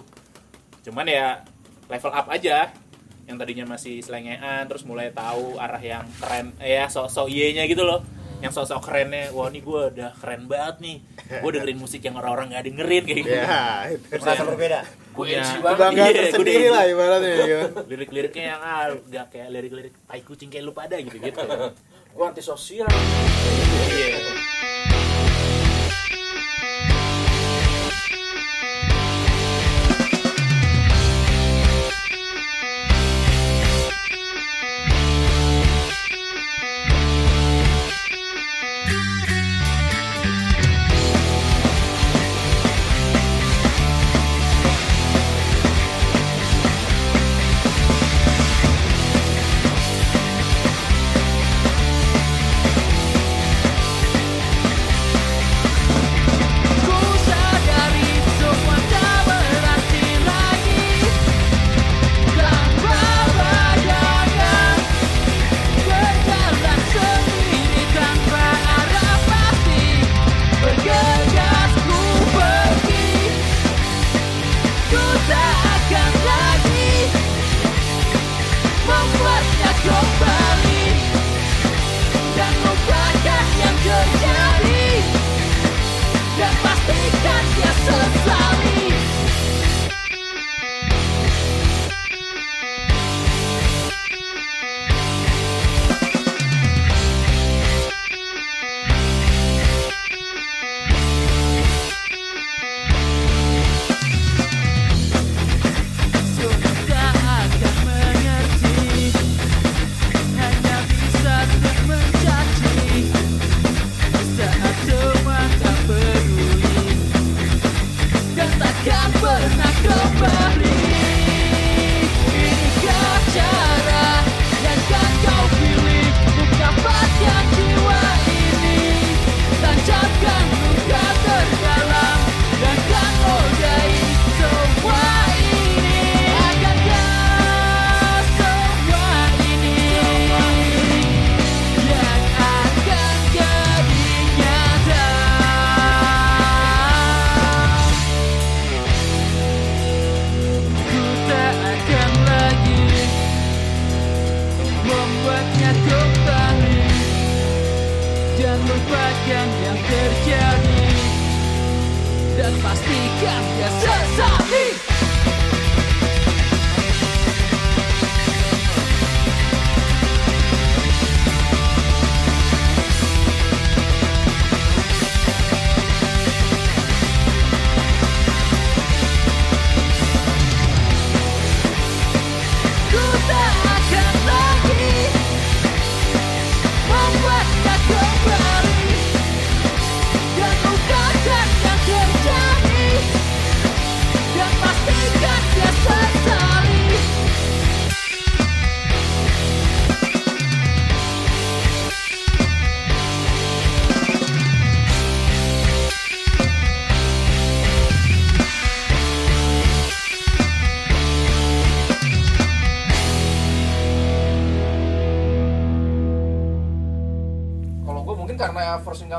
[0.87, 1.43] Cuman ya
[1.91, 2.71] level up aja
[3.27, 7.87] yang tadinya masih selengean terus mulai tahu arah yang keren eh, ya sok-sok iye-nya gitu
[7.87, 8.03] loh.
[8.43, 10.97] Yang sosok kerennya wah ini gue udah keren banget nih.
[11.39, 13.31] Gue dengerin musik yang orang-orang nggak dengerin kayak gitu.
[13.39, 14.07] Ya, itu.
[14.19, 14.81] merasa berbeda.
[15.15, 15.43] Punya.
[15.47, 17.67] Kebanggaan Iya, tersendiri gua lah ibaratnya gitu.
[17.87, 21.39] lirik-liriknya yang ah gak kayak lirik-lirik tai kucing kayak lu pada gitu gitu
[22.13, 22.91] gua antisosial.
[22.91, 24.52] Iya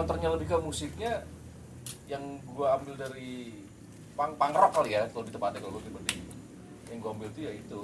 [0.04, 1.24] encounter-nya lebih ke musiknya
[2.12, 3.56] yang gue ambil dari
[4.20, 6.20] punk punk rock kali ya kalau di tempatnya kalau gue pribadi.
[6.92, 7.82] Yang gue ambil itu ya itu.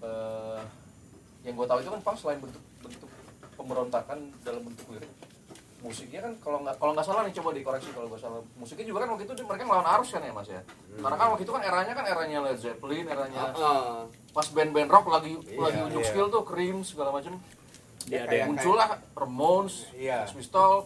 [0.00, 0.60] Eh
[1.44, 3.10] yang gue tahu itu kan punk selain bentuk bentuk
[3.60, 5.12] pemberontakan dalam bentuk lirik.
[5.84, 8.40] Musiknya kan kalau nggak kalau nggak salah nih coba dikoreksi kalau gue salah.
[8.56, 10.64] Musiknya juga kan waktu itu mereka melawan arus kan ya mas ya?
[10.96, 14.00] Karena kan waktu itu kan eranya kan eranya Led Zeppelin eranya Heeh.
[14.32, 16.08] pas band-band rock lagi lagi Iya, unjuk iya.
[16.08, 17.36] skill tuh Cream segala macam
[18.04, 20.24] Dia ada yang muncullah Ramones, Iya.
[20.24, 20.84] Sex Pistols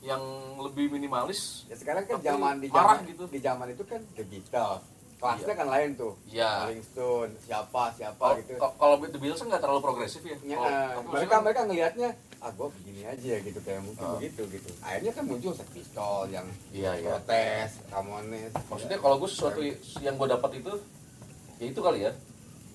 [0.00, 0.22] yang
[0.58, 1.64] lebih minimalis.
[1.66, 3.24] Ya sekarang kan zaman di zaman gitu.
[3.26, 4.82] di zaman itu kan The Beatles.
[5.18, 6.14] Kelasnya kan lain tuh.
[6.24, 6.62] Iya.
[6.64, 8.52] Rolling Stone, siapa siapa Kalau gitu.
[8.78, 10.38] kalau- The Beatles kan nggak terlalu progresif ya.
[10.40, 12.08] Ya, Kalau- eh, mereka maksudnya- mereka ngelihatnya
[12.38, 14.14] ah gua begini aja gitu kayak mungkin Ah.
[14.14, 14.70] begitu gitu.
[14.78, 17.18] Akhirnya kan muncul Sex Pistols yang Iya iya.
[17.18, 18.52] protes, Ramones.
[18.54, 19.58] Maksudnya kalau gue sesuatu
[19.98, 20.72] yang gue dapat itu,
[21.58, 22.12] ya itu kali ya.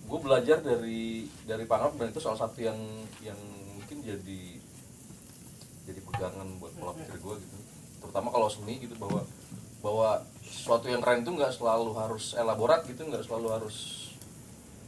[0.03, 2.75] Gue belajar dari dari punk rock dan itu salah satu yang
[3.23, 3.39] yang
[4.05, 4.41] jadi
[5.83, 7.57] jadi pegangan buat pola pikir gue gitu.
[7.99, 9.23] Terutama kalau seni gitu bahwa
[9.79, 10.09] bahwa
[10.41, 13.77] sesuatu yang keren itu nggak selalu harus elaborat gitu, nggak selalu harus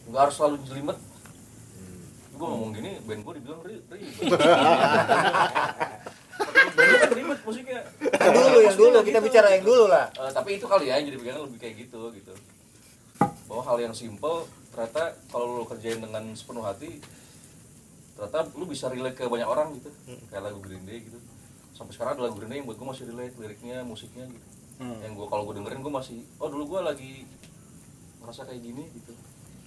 [0.06, 1.00] nggak harus selalu jelimet.
[2.32, 4.40] Gue ngomong gini, band gue dibilang ri- ribet.
[6.76, 7.82] band kan ribet musiknya.
[8.02, 11.08] yang dulu yang dulu kita bicara yang dulu lah Eh, tapi itu kali ya yang
[11.08, 12.34] jadi pegangan lebih kayak gitu gitu
[13.46, 17.00] bahwa hal yang simple ternyata kalau lu kerjain dengan sepenuh hati
[18.16, 19.90] ternyata lu bisa relate ke banyak orang gitu
[20.32, 21.20] kayak lagu Green Day gitu
[21.76, 24.48] sampai sekarang ada lagu Green Day yang buat gue masih relate liriknya musiknya gitu
[24.80, 27.12] yang gue kalau gue dengerin gue masih oh dulu gue lagi
[28.24, 29.14] merasa kayak gini gitu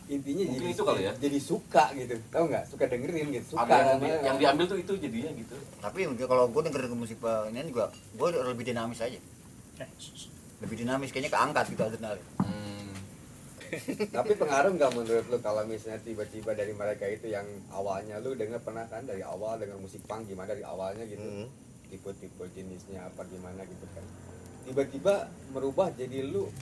[0.09, 1.13] Intinya Mungkin jadi itu kali ya.
[1.21, 2.17] Jadi suka gitu.
[2.33, 2.65] Tahu nggak?
[2.65, 3.53] Suka dengerin gitu.
[3.53, 6.93] Suka ada yang, di- yang diambil tuh itu jadinya gitu tapi mungkin kalau gue dengerin
[6.99, 9.19] musik ini juga gue lebih dinamis aja
[10.59, 12.78] lebih dinamis kayaknya keangkat gitu adrenalin hmm.
[14.11, 18.59] Tapi pengaruh nggak menurut lu kalau misalnya tiba-tiba dari mereka itu yang awalnya lu denger
[18.59, 21.47] pernah kan dari awal denger musik punk gimana dari awalnya gitu Hmm.
[21.89, 24.05] tipe-tipe jenisnya apa gimana gitu kan
[24.63, 25.15] tiba-tiba
[25.51, 26.53] merubah jadi lu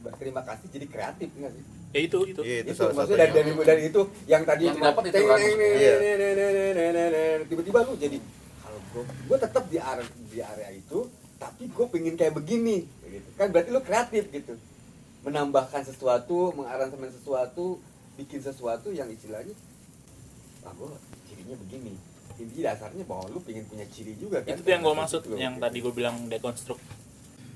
[0.00, 1.64] berterima kasih jadi kreatif nggak sih?
[1.90, 4.74] ya itu itu Iya, itu Itu, salah maksudnya dari, dari dari itu yang tadi Yang
[4.76, 5.38] cuma didapat itu kan.
[5.40, 5.94] Iya.
[7.44, 8.18] tiba-tiba lu jadi
[8.60, 10.98] kalau gua gua tetap di area di area itu
[11.34, 14.54] tapi gue pengen kayak begini gitu kan berarti lu kreatif gitu
[15.24, 17.80] menambahkan sesuatu mengaransemen sesuatu
[18.14, 19.56] bikin sesuatu yang istilahnya
[20.62, 20.90] ah gue
[21.26, 21.94] cirinya begini.
[22.34, 24.52] Intinya dasarnya bahwa lu pengen punya ciri juga kan?
[24.54, 25.64] Itu tuh yang gue maksud lu, yang gitu.
[25.64, 26.80] tadi gue bilang dekonstruk.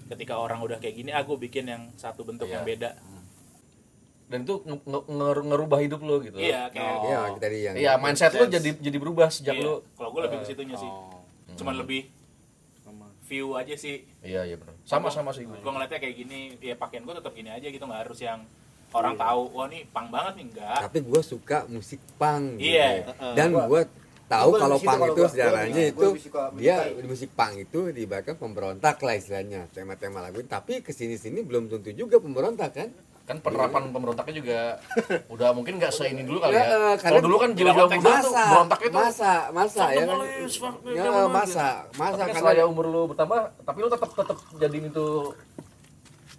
[0.08, 2.60] Ketika orang udah kayak gini ah gue bikin yang satu bentuk Iya.
[2.60, 2.90] yang beda
[4.28, 6.36] dan itu nge- nge- nger- ngerubah hidup lo gitu.
[6.36, 7.04] Iya kayak Oh.
[7.08, 9.64] Iya, tadi yang iya mindset lo jadi jadi berubah sejak iya.
[9.64, 10.90] lo kalau gue lebih ke situnya sih.
[11.56, 12.12] Cuman lebih
[13.28, 14.08] view aja sih.
[14.20, 14.72] Iya iya benar.
[14.82, 17.84] Sama sama sih gue gue ngeliatnya kayak gini ya pakaian gue tetap gini aja gitu
[17.84, 18.40] nggak harus yang
[18.88, 20.44] orang tahu wah nih pang banget nih.
[20.48, 22.72] Enggak tapi gue suka musik punk gitu.
[22.72, 23.04] Iya.
[23.36, 23.82] dan Gua- gue
[24.28, 26.06] tahu gua kalau kalau itu gua- sejarahnya itu
[26.54, 31.68] dia musik punk itu diibaratkan pemberontak lah istilahnya tema-tema lagu tapi ke sini sini belum
[31.68, 32.88] tentu juga pemberontak kan
[33.28, 34.60] kan penerapan pemberontaknya juga
[35.34, 36.96] udah mungkin nggak seini dulu kali Ya, ya.
[36.96, 40.18] Kalau dulu kan jiwa-jiwa muda tuh masa tuh masa masa ya kan
[40.88, 44.88] ya, masa masa Tapi kan karena setelah umur lu bertambah, tapi lu tetap tetap jadiin
[44.88, 45.06] itu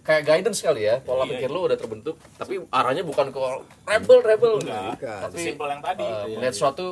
[0.00, 0.98] kayak guidance kali ya.
[0.98, 1.30] Pola Iya.
[1.32, 3.38] pikir lu udah terbentuk, tapi arahnya bukan ke
[3.86, 4.82] rebel rebel Enggak.
[4.96, 5.20] Bukan.
[5.22, 6.02] Tapi Simpel yang tadi.
[6.02, 6.36] eh, Iya.
[6.36, 6.86] melihat sesuatu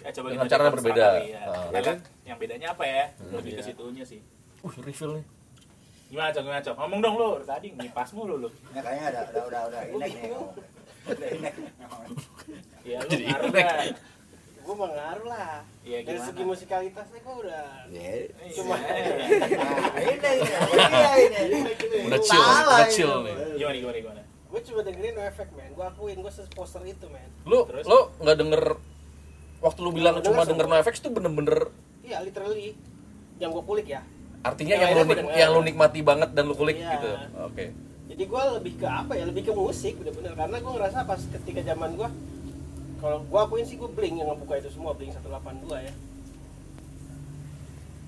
[0.00, 1.04] ya coba dengan cara yang berbeda.
[1.10, 1.42] kali ya.
[1.44, 1.96] Kita Ya kan?
[2.24, 4.20] yang bedanya apa ya lebih ke situnya sih
[4.62, 5.24] uh refill nih.
[6.14, 9.42] Gimana cok gimana cok ngomong dong lu tadi ngipas mulu lu Ini kayaknya ada udah
[9.44, 10.30] udah udah inek nih.
[11.04, 11.54] Udah inek.
[12.84, 13.64] ya lu Jadi ngaruh inek.
[13.66, 13.78] nggak?
[14.64, 18.12] gue mengaruh lah Iya, dari segi musikalitasnya gue udah ya
[18.48, 18.78] Cuma-.
[18.80, 18.96] Nah,
[21.18, 21.98] ini ini ini.
[22.06, 22.94] Udah chill, udah ini.
[22.94, 23.34] chill nih.
[23.58, 27.26] gimana gimana gimana gue cuma dengerin no effect man gue akuin gue poster itu man
[27.42, 27.84] Lu Terus?
[27.84, 28.62] lu nggak denger
[29.58, 32.78] waktu lu bilang cuma denger NoFX tuh bener-bener iya literally
[33.36, 34.06] yang gue kulik ya
[34.44, 35.24] artinya Yang yang, lu, bener.
[35.32, 36.90] yang lu nikmati banget dan lu kulik Iya.
[36.94, 37.10] gitu.
[37.42, 37.64] Oke.
[38.04, 41.60] jadi gue lebih ke apa ya lebih ke musik bener-bener karena gue ngerasa pas ketika
[41.64, 42.08] zaman gue
[43.00, 45.26] kalau gue akuin sih gue bling yang ngebuka itu semua bling 182
[45.80, 45.92] ya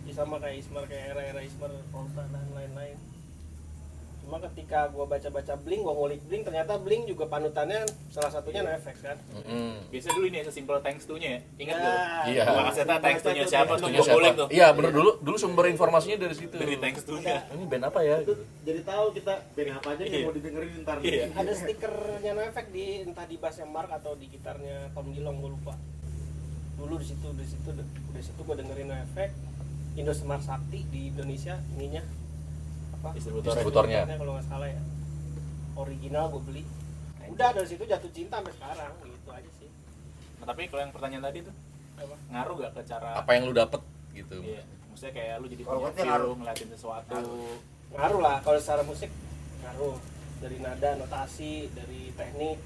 [0.06, 2.94] ya sama kayak Ismar kayak era-era Ismar Polta dan lain-lain
[4.26, 8.96] cuma ketika gue baca-baca bling gue ngulik bling ternyata bling juga panutannya salah satunya NoFX
[9.00, 9.78] kan Mm.
[9.94, 11.40] Biasanya dulu ini sesimpel thanks to-nya ya.
[11.62, 12.22] Ingat Ya, nggak?
[12.26, 12.42] Iya.
[12.66, 14.48] Kasih tau thanks to-nya siapa tuh gua kulik tuh.
[14.50, 16.50] Iya, bener dulu dulu sumber informasinya dari situ.
[16.58, 17.46] Dari thanks to-nya.
[17.46, 18.26] Ini band apa ya?
[18.26, 18.34] Itu
[18.66, 20.10] jadi tahu kita band apa aja Iya.
[20.10, 21.24] yang mau didengerin ntar Iya.
[21.30, 25.74] ada stikernya NoFX di entah di bassnya Mark atau di gitarnya Tom Gilong gue lupa
[26.74, 27.70] dulu di situ di situ
[28.10, 29.30] di situ gue dengerin NoFX
[29.94, 32.02] Indo Smart Sakti di Indonesia ininya
[33.06, 33.54] apa Distributornya.
[33.54, 34.00] Distributornya.
[34.16, 34.80] kalau nggak salah ya
[35.74, 36.62] original gue beli
[37.26, 39.70] udah dari situ jatuh cinta sampai sekarang gitu aja sih
[40.36, 41.54] Nah, tapi kalau yang pertanyaan tadi tuh
[41.96, 42.16] Apa?
[42.28, 43.80] ngaruh gak ke cara Apa yang lu dapet
[44.12, 44.36] gitu.
[44.38, 44.62] Iya.
[44.86, 46.34] Maksudnya kayak lu jadi Kalau punya ngaruh.
[46.34, 47.16] ngeliatin sesuatu.
[47.88, 49.08] ngaruh lah kalau secara musik
[49.58, 49.96] ngaruh
[50.36, 52.58] dari nada notasi dari teknik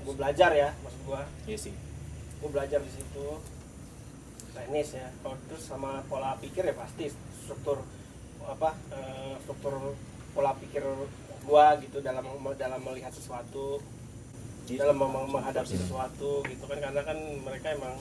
[0.00, 1.74] gue belajar ya maksud gue Iya sih.
[2.36, 3.26] gue belajar di situ
[4.50, 7.84] teknis ya kalau terus sama pola pikir ya pasti struktur
[8.46, 9.94] apa eh, struktur
[10.32, 10.84] pola pikir
[11.46, 12.26] gua gitu dalam
[12.58, 13.78] dalam melihat sesuatu
[14.66, 17.94] dalam mem- menghadapi sesuatu gitu kan karena kan mereka emang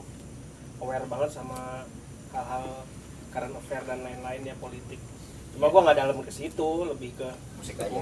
[0.81, 1.85] aware banget sama
[2.33, 2.85] hal-hal
[3.29, 4.97] current affair dan lain-lain ya politik.
[5.53, 7.29] Cuma gua nggak dalam ke situ lebih ke
[7.61, 7.99] musik aja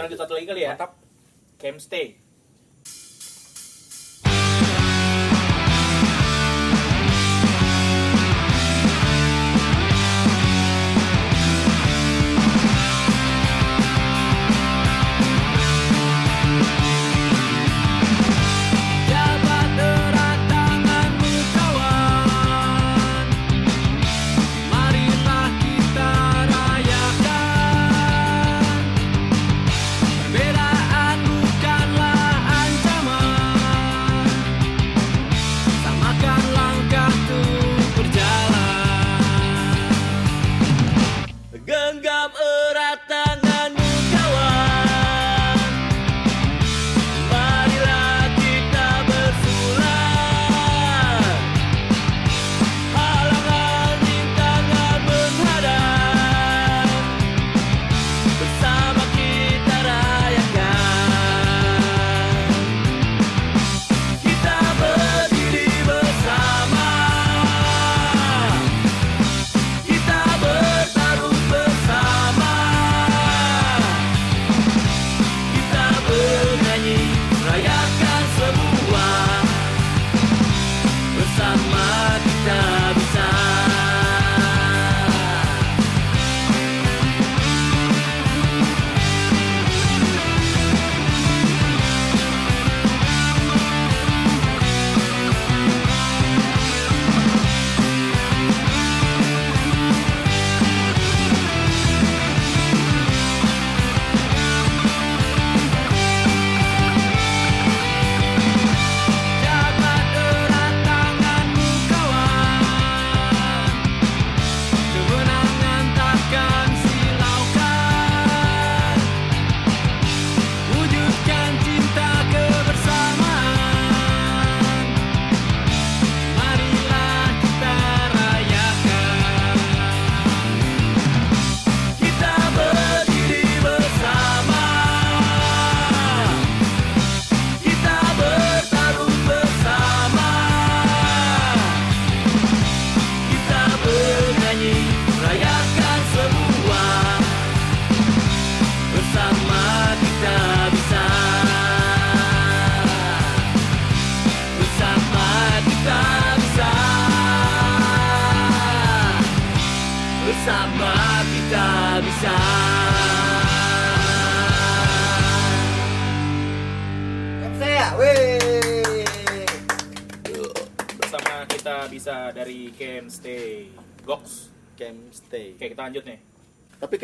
[0.00, 0.72] Kita lanjut satu lagi kali ya.
[0.72, 0.96] Mantap.
[1.60, 2.16] Camp Stay.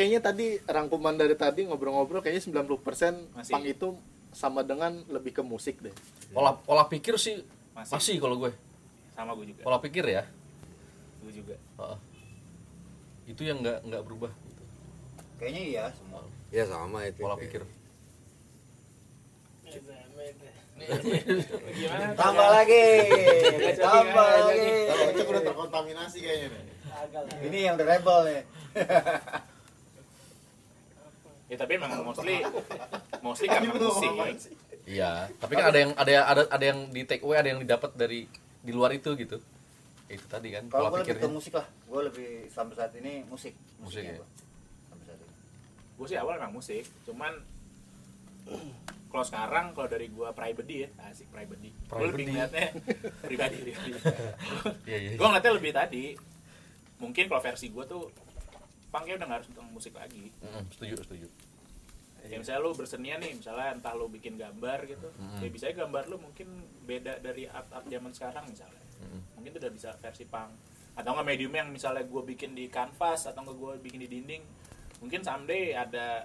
[0.06, 3.50] Kayaknya tadi rangkuman dari tadi ngobrol-ngobrol kayaknya 90% Masih.
[3.50, 3.88] punk itu
[4.30, 5.90] sama dengan lebih ke musik deh.
[6.30, 7.42] Pola pola pikir sih
[7.74, 7.90] Masih.
[7.98, 8.54] masih kalau gue.
[9.18, 9.66] Sama gue juga.
[9.66, 10.22] Pola pikir ya.
[11.26, 11.58] Gue juga.
[11.58, 11.98] Heeh.
[13.34, 14.30] Itu yang nggak nggak berubah.
[14.30, 14.62] gitu.
[15.42, 16.22] Kayaknya iya semua.
[16.54, 17.66] ya sama itu Pola pikir.
[21.74, 22.14] Gimana?
[22.14, 22.86] Tambah lagi.
[23.74, 24.70] Tambah lagi.
[24.86, 26.62] Kalau udah terkontaminasi kayaknya nih.
[27.50, 28.42] Ini yang the rebel nih.
[31.46, 32.42] Ya tapi emang mostly
[33.22, 34.10] mostly karena musik.
[34.86, 37.94] Iya, tapi kan ada yang ada ada ada yang di take away, ada yang didapat
[37.98, 38.26] dari
[38.62, 39.38] di luar itu gitu.
[40.06, 41.66] Itu tadi kan Kalau gue lebih ke musik lah.
[41.90, 43.54] Gue lebih sampai saat ini musik.
[43.82, 44.14] Musik ya.
[44.18, 44.26] gua.
[44.90, 45.34] Sampai saat ini.
[45.98, 47.34] Gue sih awal emang musik, cuman
[49.10, 52.68] kalau sekarang kalau dari gua pribadi ya asik pribadi gue lebih ngeliatnya
[53.26, 53.90] pribadi pribadi
[54.90, 55.10] Iya, iya.
[55.16, 56.04] gue ngeliatnya lebih tadi
[57.00, 58.12] mungkin kalau versi gua tuh
[58.98, 61.28] punknya udah nggak harus tentang musik lagi Mm-mm, setuju, setuju.
[62.24, 65.38] ya misalnya lu bersenian nih misalnya entah lu bikin gambar gitu Mm-mm.
[65.38, 66.48] ya bisa gambar lu mungkin
[66.82, 69.20] beda dari art art zaman sekarang misalnya Mm-mm.
[69.34, 70.50] mungkin itu udah bisa versi punk
[70.96, 74.42] atau nggak medium yang misalnya gue bikin di kanvas atau nggak gue bikin di dinding
[74.98, 76.24] mungkin someday ada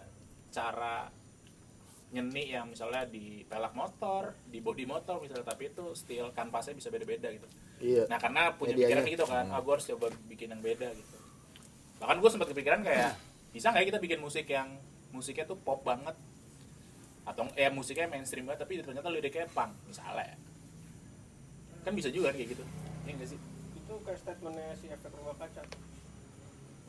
[0.49, 1.11] cara
[2.11, 6.89] nyeni yang misalnya di pelak motor di body motor misalnya tapi itu still kanvasnya bisa
[6.89, 7.47] beda-beda gitu
[7.81, 8.05] Iya.
[8.05, 9.01] nah karena punya Medianya.
[9.01, 11.17] pikiran gitu kan ah gue harus coba bikin yang beda gitu
[12.01, 13.13] bahkan gue sempat kepikiran kayak
[13.53, 14.73] bisa nggak ya kita bikin musik yang
[15.13, 16.17] musiknya tuh pop banget?
[17.21, 20.33] Atau ya musiknya mainstream banget tapi ternyata liriknya punk misalnya.
[21.85, 22.63] Kan bisa juga kan kayak gitu.
[23.05, 23.39] Ya nggak sih?
[23.77, 25.61] Itu kayak statementnya si efek rumah kaca.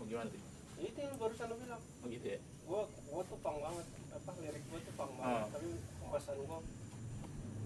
[0.01, 0.41] Oh gimana tuh?
[0.81, 1.83] Itu yang barusan lu bilang.
[2.01, 2.39] Oh gitu ya?
[2.65, 3.87] Gua gua tuh pang banget.
[4.17, 5.43] Apa lirik gua tuh pang banget.
[5.45, 5.49] Oh.
[5.53, 5.69] tapi
[6.01, 6.59] pembahasan gua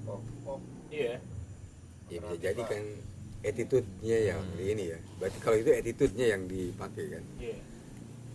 [0.02, 0.60] pop pop.
[0.90, 1.22] Iya.
[2.10, 2.82] Ya bisa jadi kan
[3.46, 4.98] attitude-nya yang ini ya.
[5.22, 7.24] Berarti kalau itu attitude-nya yang dipakai kan?
[7.38, 7.58] Iya.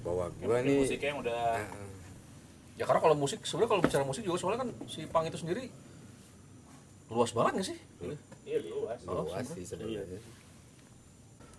[0.01, 1.89] bahwa gua penting nih musiknya yang udah Ah, ah.
[2.73, 5.69] ya karena kalau musik sebenarnya kalau bicara musik juga soalnya kan si pang itu sendiri
[7.13, 7.79] luas banget nggak sih?
[8.49, 8.57] Iya.
[8.65, 8.99] Luas.
[9.05, 10.17] Oh, luas sih sebenarnya.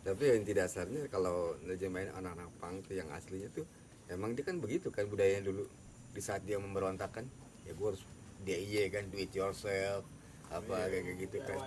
[0.03, 3.62] Tapi yang inti dasarnya kalau nerjemahin anak-anak pang tuh yang aslinya tuh
[4.11, 5.70] emang dia kan begitu kan budayanya dulu.
[6.11, 7.22] Di saat dia memberontakan
[7.62, 8.03] ya gua harus
[8.42, 10.03] DIY kan do it yourself
[10.50, 11.62] apa kayak gitu kan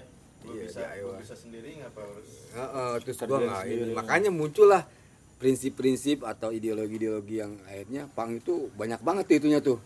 [0.46, 4.30] Lu iya bisa lu bisa sendiri ngapa harus Heeh, terus Kerjaan gua nggak ini makanya
[4.30, 4.84] muncullah
[5.36, 9.78] prinsip-prinsip atau ideologi-ideologi yang akhirnya pang itu banyak banget tuh itunya tuh.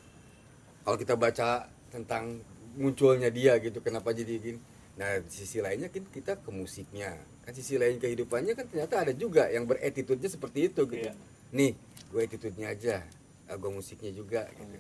[0.86, 2.38] Kalau kita baca tentang
[2.78, 4.62] munculnya dia gitu kenapa jadi gini?
[5.02, 7.18] Nah sisi lainnya kan kita ke musiknya.
[7.42, 11.10] Kan sisi lain kehidupannya kan ternyata ada juga yang beretitudenya seperti itu gitu.
[11.10, 11.14] Iya.
[11.50, 11.74] nih
[12.14, 13.02] gue attitude-nya aja.
[13.50, 14.78] Gue musiknya juga gitu.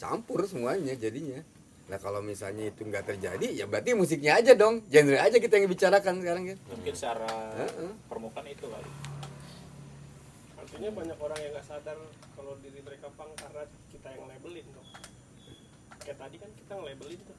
[0.00, 1.44] Campur semuanya jadinya
[1.82, 4.80] nah kalau misalnya itu nggak terjadi ya berarti musiknya aja dong.
[4.86, 7.90] Genre aja kita yang bicarakan sekarang kan Mungkin secara Heeh.
[8.06, 8.90] permukaan itu kali.
[10.56, 11.98] artinya banyak orang yang nggak sadar
[12.32, 14.86] kalau diri mereka pang karena kita yang labelin tuh.
[16.00, 17.36] Kayak tadi kan kita nge-labelin tuh.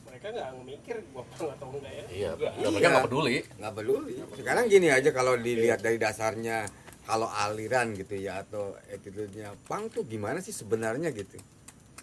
[0.00, 2.04] Mereka nggak mikir gua pang atau enggak ya.
[2.08, 2.52] Iya Enggak.
[2.56, 3.36] dan mereka nggak peduli.
[3.60, 4.14] Nggak peduli.
[4.34, 6.58] Sekarang gini aja kalau dilihat dari dasarnya
[7.04, 11.36] kalau aliran gitu ya atau attitude-nya pang tuh gimana sih sebenarnya gitu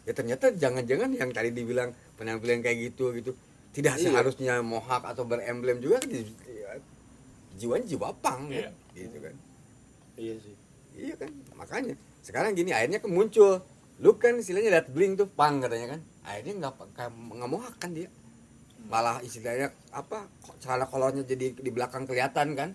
[0.07, 3.35] ya ternyata jangan-jangan yang tadi dibilang penampilan kayak gitu gitu
[3.69, 6.79] tidak seharusnya mohak atau beremblem juga kan di- ya,
[7.53, 8.63] jiwanya jiwa pang Iya.
[8.63, 9.35] kan gitu kan.
[10.15, 10.55] Iya sih.
[10.97, 13.61] Iya kan makanya sekarang gini akhirnya muncul.
[13.97, 16.01] Lu kan istilahnya lihat bling tuh pang katanya kan.
[16.23, 16.73] Akhirnya nggak
[17.35, 18.09] nggak mohak kan dia.
[18.87, 20.25] Malah istilahnya apa
[20.57, 22.69] celana kolornya jadi di belakang kelihatan kan.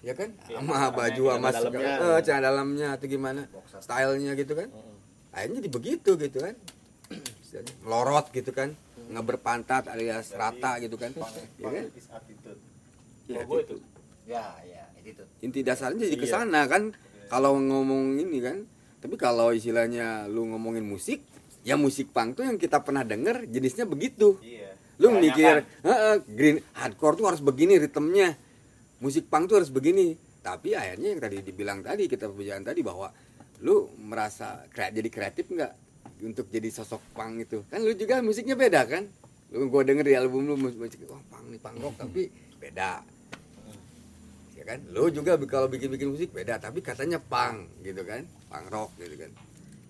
[0.00, 0.32] Ya kan?
[0.48, 1.92] Iya, sama celana baju sama dalamnya.
[1.92, 3.42] eh, celana dalamnya atau gimana
[3.76, 4.68] stylenya gitu kan
[5.30, 6.54] akhirnya jadi begitu gitu kan.
[7.82, 8.74] Melorot gitu kan.
[9.10, 11.10] Nggak berpantat alias rata gitu kan.
[11.58, 11.84] Ya kan?
[13.30, 13.76] Ya, itu.
[14.26, 16.34] ya ya itu inti dasarnya jadi ke Iya.
[16.38, 16.94] sana kan.
[17.26, 18.66] Kalau ngomong ini kan.
[19.00, 21.24] Tapi kalau istilahnya lu ngomongin musik
[21.64, 24.36] ya musik punk tuh yang kita pernah denger jenisnya begitu.
[24.44, 24.76] Iya.
[25.00, 28.36] Lu mikir "Heeh, green hardcore tuh harus begini ritmenya.
[29.00, 30.12] Musik punk tuh harus begini.
[30.40, 33.08] Tapi akhirnya yang tadi dibilang tadi kita pembicaraan tadi bahwa
[33.60, 35.72] lu merasa kre- jadi kreatif nggak
[36.22, 39.04] untuk jadi sosok punk itu kan lu juga musiknya beda kan
[39.50, 43.04] lu gua denger di album lu mus- musik wah punk nih punk rock tapi beda
[44.52, 48.90] ya kan lu juga kalau bikin-bikin musik beda tapi katanya punk gitu kan punk rock
[48.96, 49.30] gitu kan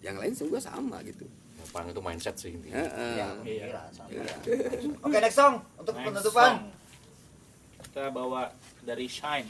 [0.00, 1.26] yang lain semua sama gitu
[1.70, 3.14] pang itu mindset sih intinya Heeh.
[3.14, 3.66] ya Iya.
[4.10, 4.36] iya ya.
[4.98, 6.58] oke next song untuk Next penutupan song.
[7.80, 8.42] Kita bawa
[8.80, 9.46] dari Shine.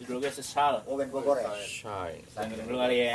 [0.00, 0.80] Judulnya Sesal.
[0.88, 3.14] oh ben Bogor ya shy Dengerin dulu kali ya.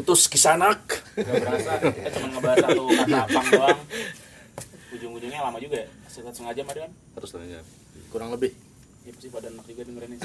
[0.00, 0.80] Putus kisanak.
[1.12, 1.72] Gak berasa.
[1.84, 3.80] Kita cuma ngebahas satu kata pang doang.
[4.90, 5.88] Ujung-ujungnya lama juga ya.
[6.50, 6.92] Jam ada kan?
[7.14, 7.64] Satu setengah jam.
[8.08, 8.50] kurang lebih
[9.00, 10.20] Ya pasti pada enak juga dengerin ini.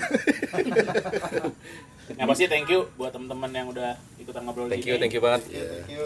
[2.12, 5.02] yang pasti thank you buat teman-teman yang udah ikutan ngobrol Thank di you, sini.
[5.02, 5.42] thank you banget.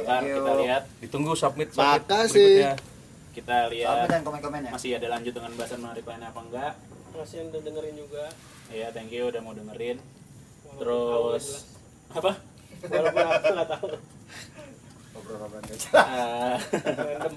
[0.06, 2.38] Ntar kita lihat, Ditunggu submit submit Makasih.
[2.38, 2.74] berikutnya.
[3.32, 4.70] kita lihat dan komen-komennya.
[4.70, 6.74] masih ada lanjut dengan bahasan menarik lainnya apa enggak.
[7.12, 8.26] masih yang udah dengerin juga
[8.70, 9.98] Ya, thank you udah mau dengerin.
[10.78, 11.66] Terus
[12.12, 12.38] apa?
[12.88, 13.89] Walaupun aku nggak tahu.
[15.30, 16.57] Eh,
[16.95, 17.34] random.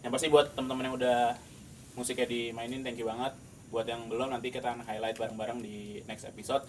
[0.00, 1.20] Yang pasti buat teman-teman yang udah
[1.96, 3.32] musiknya dimainin thank you banget.
[3.70, 6.64] Buat yang belum nanti kita akan highlight bareng-bareng di next episode.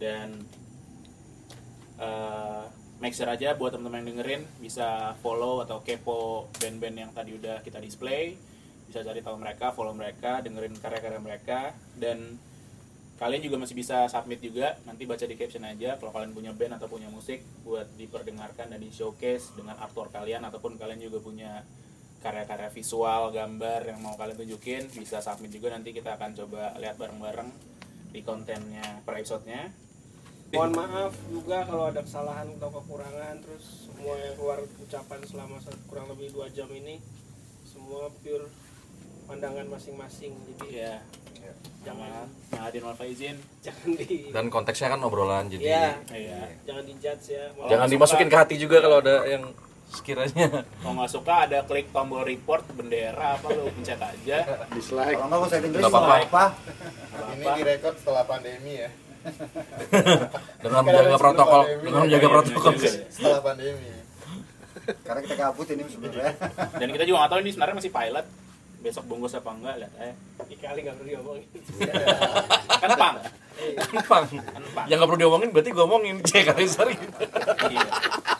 [0.00, 0.46] Dan
[2.00, 2.64] eh,
[3.02, 7.60] make sure aja buat teman-teman yang dengerin bisa follow atau kepo band-band yang tadi udah
[7.60, 8.36] kita display.
[8.88, 11.76] Bisa cari tahu mereka follow mereka dengerin karya-karya mereka.
[11.92, 12.40] Dan
[13.18, 16.78] kalian juga masih bisa submit juga nanti baca di caption aja kalau kalian punya band
[16.78, 21.66] atau punya musik buat diperdengarkan dan di showcase dengan artwork kalian ataupun kalian juga punya
[22.18, 25.70] karya-karya visual gambar yang mau kalian tunjukin bisa submit juga.
[25.70, 27.50] Nanti kita akan coba lihat bareng-bareng
[28.10, 29.70] di kontennya per episode-nya.
[30.50, 35.76] Mohon maaf juga kalau ada kesalahan atau kekurangan terus semua yang keluar ucapan selama se-
[35.86, 36.98] kurang lebih dua jam ini
[37.68, 38.48] semua pure
[39.28, 40.94] pandangan masing-masing jadi ya
[41.84, 43.36] jangan Mahadin wal faizin.
[43.60, 46.40] jangan di Dan konteksnya kan obrolan jadi ya iya.
[46.64, 47.44] Jangan dijudge ya.
[47.54, 49.44] Malah jangan suka- dimasukin ke hati juga kalau ada yang
[49.88, 50.46] sekiranya.
[50.74, 54.38] Kalau nggak suka ada klik tombol report bendera apa lu pencet aja.
[54.68, 55.16] Dislike.
[55.16, 55.84] Kalau nggak usah Inggris.
[55.86, 56.14] Apa-apa.
[56.18, 56.44] apa.
[57.08, 58.90] Nggak Ini apa direkod setelah pandemi ya.
[60.62, 62.72] dengan menjaga protokol dengan menjaga protokol.
[63.08, 63.88] Setelah pandemi.
[65.04, 66.32] Karena kita kabut ini sebenarnya.
[66.74, 68.26] dan kita juga nggak tahu ini sebenarnya masih pilot
[68.78, 70.14] besok bungkus apa enggak lihat aja
[70.46, 71.46] dikali nggak perlu diomongin
[72.78, 73.16] kan pang
[74.06, 74.24] Pang.
[74.30, 76.94] kan pang yang nggak perlu diomongin berarti gue omongin cek kali sorry
[77.68, 77.82] iya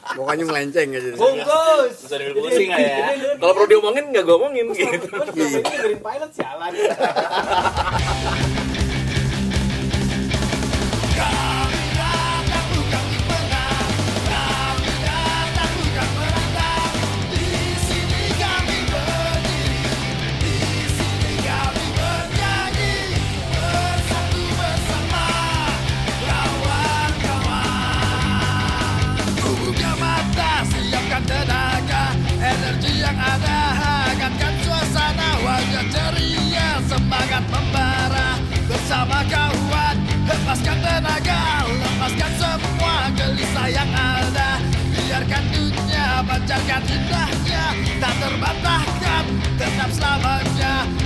[0.08, 1.14] Pokoknya melenceng aja.
[1.14, 2.10] Bungkus.
[2.42, 6.72] pusing ya kalau perlu diomongin nggak gue omongin gitu Kan dengerin pilot sialan
[33.08, 38.36] yang ada hangatkan suasana wajah ceria semangat membara.
[38.68, 39.96] Bersama kawan
[40.28, 44.60] lepaskan tenaga lepaskan semua gelisah yang ada.
[44.92, 47.64] Biarkan dunia pancarkan indahnya
[47.96, 49.24] tak terbantahkan
[49.56, 50.97] tetap selamanya.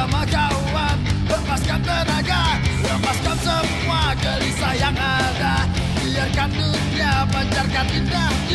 [0.00, 0.96] sama kawan.
[1.28, 5.68] Lepaskan tenaga, lepaskan semua gelisah yang ada.
[6.00, 8.49] Biarkan dunia pancarkan indah.